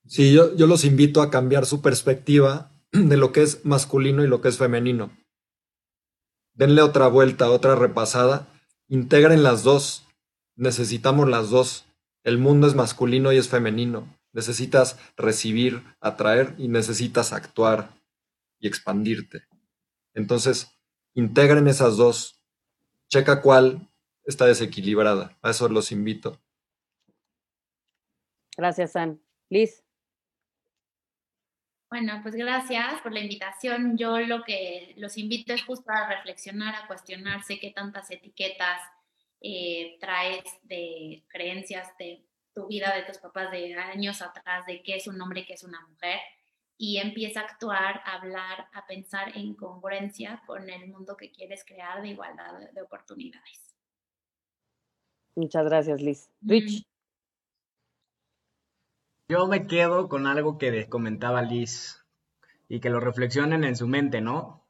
[0.08, 4.28] Sí, yo, yo los invito a cambiar su perspectiva de lo que es masculino y
[4.28, 5.12] lo que es femenino.
[6.54, 8.48] Denle otra vuelta, otra repasada
[8.88, 10.08] Integren las dos.
[10.56, 11.86] Necesitamos las dos.
[12.24, 14.08] El mundo es masculino y es femenino.
[14.34, 17.90] Necesitas recibir, atraer y necesitas actuar
[18.60, 19.44] y expandirte.
[20.14, 20.72] Entonces,
[21.14, 22.42] integren esas dos.
[23.10, 23.90] Checa cuál
[24.24, 25.38] está desequilibrada.
[25.42, 26.40] A eso los invito.
[28.58, 29.22] Gracias, San.
[29.50, 29.85] Liz.
[31.90, 33.98] Bueno, pues gracias por la invitación.
[33.98, 38.82] Yo lo que los invito es justo a reflexionar, a cuestionarse qué tantas etiquetas
[39.42, 44.96] eh, traes de creencias de tu vida, de tus papás de años atrás, de qué
[44.96, 46.20] es un hombre, qué es una mujer,
[46.78, 51.64] y empieza a actuar, a hablar, a pensar en congruencia con el mundo que quieres
[51.66, 53.76] crear de igualdad de oportunidades.
[55.36, 56.30] Muchas gracias, Liz.
[56.42, 56.86] Rich.
[59.28, 62.06] Yo me quedo con algo que comentaba Liz
[62.70, 64.64] y que lo reflexionen en su mente, ¿no?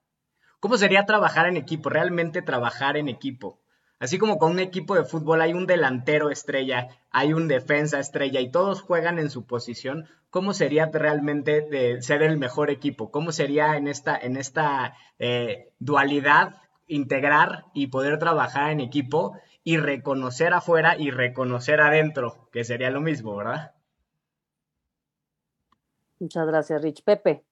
[0.62, 1.90] ¿Cómo sería trabajar en equipo?
[1.90, 3.60] Realmente trabajar en equipo.
[4.00, 8.40] Así como con un equipo de fútbol hay un delantero estrella, hay un defensa estrella
[8.40, 13.12] y todos juegan en su posición, ¿cómo sería realmente ser el mejor equipo?
[13.12, 19.76] ¿Cómo sería en esta, en esta eh, dualidad integrar y poder trabajar en equipo y
[19.76, 23.75] reconocer afuera y reconocer adentro, que sería lo mismo, ¿verdad?
[26.20, 27.04] Muchas gracias, Rich.
[27.04, 27.44] Pepe.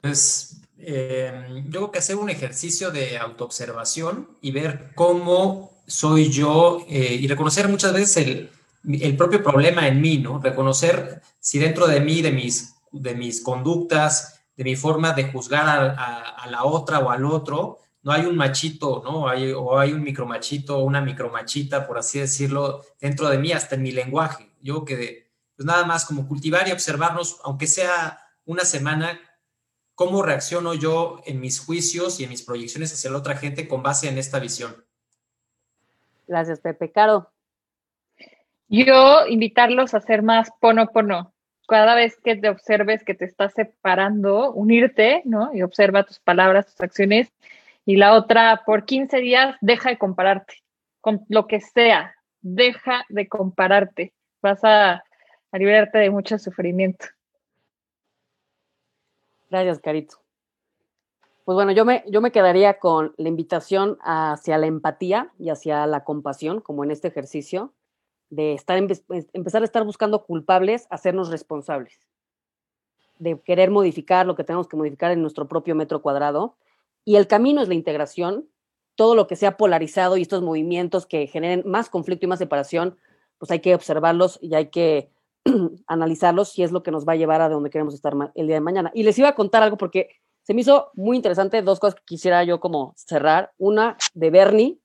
[0.00, 6.84] Pues eh, yo creo que hacer un ejercicio de autoobservación y ver cómo soy yo
[6.88, 8.50] eh, y reconocer muchas veces el,
[9.00, 10.38] el, propio problema en mí, ¿no?
[10.38, 15.96] Reconocer si dentro de mí, de mis, de mis conductas, de mi forma de juzgar
[15.98, 19.28] a, la otra o al otro, no hay un machito, ¿no?
[19.28, 23.74] Hay, o hay un micromachito o una micromachita, por así decirlo, dentro de mí, hasta
[23.74, 24.52] en mi lenguaje.
[24.62, 25.25] Yo que
[25.56, 29.18] pues nada más como cultivar y observarnos, aunque sea una semana,
[29.94, 33.82] cómo reacciono yo en mis juicios y en mis proyecciones hacia la otra gente con
[33.82, 34.84] base en esta visión.
[36.28, 36.92] Gracias, Pepe.
[36.92, 37.30] Caro.
[38.68, 41.32] Yo invitarlos a hacer más pono pono.
[41.68, 45.52] Cada vez que te observes que te estás separando, unirte, ¿no?
[45.52, 47.32] Y observa tus palabras, tus acciones.
[47.84, 50.62] Y la otra, por 15 días, deja de compararte
[51.00, 52.14] con lo que sea.
[52.40, 54.12] Deja de compararte.
[54.42, 55.02] Vas a
[55.64, 57.06] a de mucho sufrimiento.
[59.50, 60.18] Gracias, Carito.
[61.44, 65.86] Pues bueno, yo me, yo me quedaría con la invitación hacia la empatía y hacia
[65.86, 67.72] la compasión, como en este ejercicio,
[68.30, 72.00] de estar, pues, empezar a estar buscando culpables, hacernos responsables,
[73.18, 76.56] de querer modificar lo que tenemos que modificar en nuestro propio metro cuadrado.
[77.04, 78.48] Y el camino es la integración,
[78.96, 82.98] todo lo que sea polarizado y estos movimientos que generen más conflicto y más separación,
[83.38, 85.10] pues hay que observarlos y hay que
[85.86, 88.56] analizarlos si es lo que nos va a llevar a donde queremos estar el día
[88.56, 88.90] de mañana.
[88.94, 90.08] Y les iba a contar algo porque
[90.42, 93.52] se me hizo muy interesante, dos cosas que quisiera yo como cerrar.
[93.58, 94.78] Una de Bernie,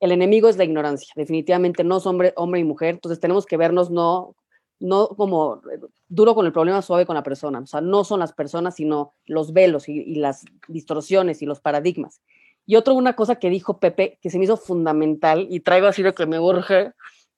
[0.00, 3.56] el enemigo es la ignorancia, definitivamente no es hombre, hombre y mujer, entonces tenemos que
[3.56, 4.36] vernos no,
[4.78, 5.62] no como
[6.08, 9.14] duro con el problema, suave con la persona, o sea, no son las personas, sino
[9.24, 12.20] los velos y, las distorsiones y los paradigmas.
[12.66, 16.02] Y otro, una cosa que dijo Pepe, que se me hizo fundamental y traigo así
[16.02, 16.92] de que me urge,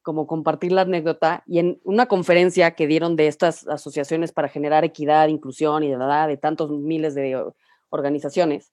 [0.08, 4.82] como compartir la anécdota y en una conferencia que dieron de estas asociaciones para generar
[4.82, 7.38] equidad, inclusión y de, de tantos miles de
[7.90, 8.72] organizaciones,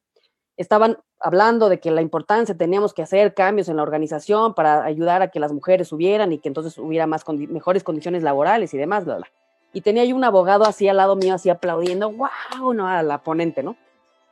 [0.56, 5.22] estaban hablando de que la importancia teníamos que hacer cambios en la organización para ayudar
[5.24, 9.04] a que las mujeres subieran y que entonces hubiera más mejores condiciones laborales y demás,
[9.04, 9.28] bla, bla.
[9.74, 13.24] Y tenía ahí un abogado así al lado mío, así aplaudiendo, wow, no, a la
[13.24, 13.76] ponente, ¿no?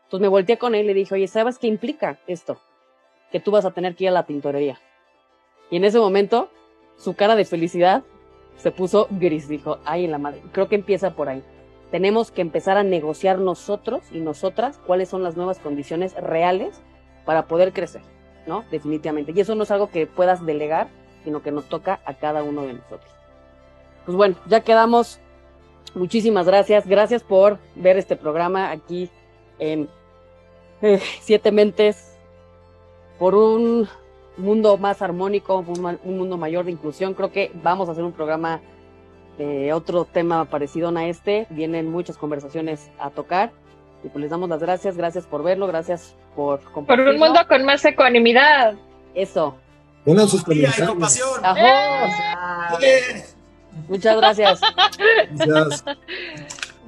[0.06, 2.60] Entonces me volteé con él y le dije, oye, ¿sabes qué implica esto?
[3.30, 4.80] Que tú vas a tener que ir a la tintorería.
[5.70, 6.50] Y en ese momento
[6.98, 8.04] su cara de felicidad
[8.58, 10.42] se puso gris, dijo, ay, en la madre.
[10.52, 11.44] Creo que empieza por ahí.
[11.92, 16.82] Tenemos que empezar a negociar nosotros y nosotras cuáles son las nuevas condiciones reales
[17.26, 18.02] para poder crecer,
[18.48, 18.64] ¿no?
[18.72, 19.32] Definitivamente.
[19.36, 20.88] Y eso no es algo que puedas delegar,
[21.24, 23.12] sino que nos toca a cada uno de nosotros.
[24.06, 25.20] Pues bueno, ya quedamos.
[25.94, 26.88] Muchísimas gracias.
[26.88, 29.10] Gracias por ver este programa aquí
[29.60, 29.88] en
[30.82, 32.18] eh, Siete Mentes
[33.20, 33.88] por un
[34.38, 37.14] mundo más armónico, un, mundo mayor de inclusión.
[37.14, 38.62] Creo que vamos a hacer un programa
[39.38, 41.48] de otro tema parecido a este.
[41.50, 43.52] Vienen muchas conversaciones a tocar.
[44.04, 47.06] Y pues les damos las gracias, gracias por verlo, gracias por compartirlo.
[47.06, 48.76] Por un mundo con más ecuanimidad.
[49.16, 49.56] Eso.
[50.04, 51.30] Pongan sus compasión.
[53.88, 54.62] Muchas gracias.
[55.32, 55.86] Gracias.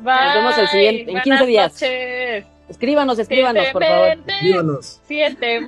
[0.04, 1.84] Nos vemos el siguiente, en 15 días.
[2.68, 4.18] Escríbanos, escríbanos, por favor.
[4.28, 5.00] Escríbanos.
[5.08, 5.68] Siete.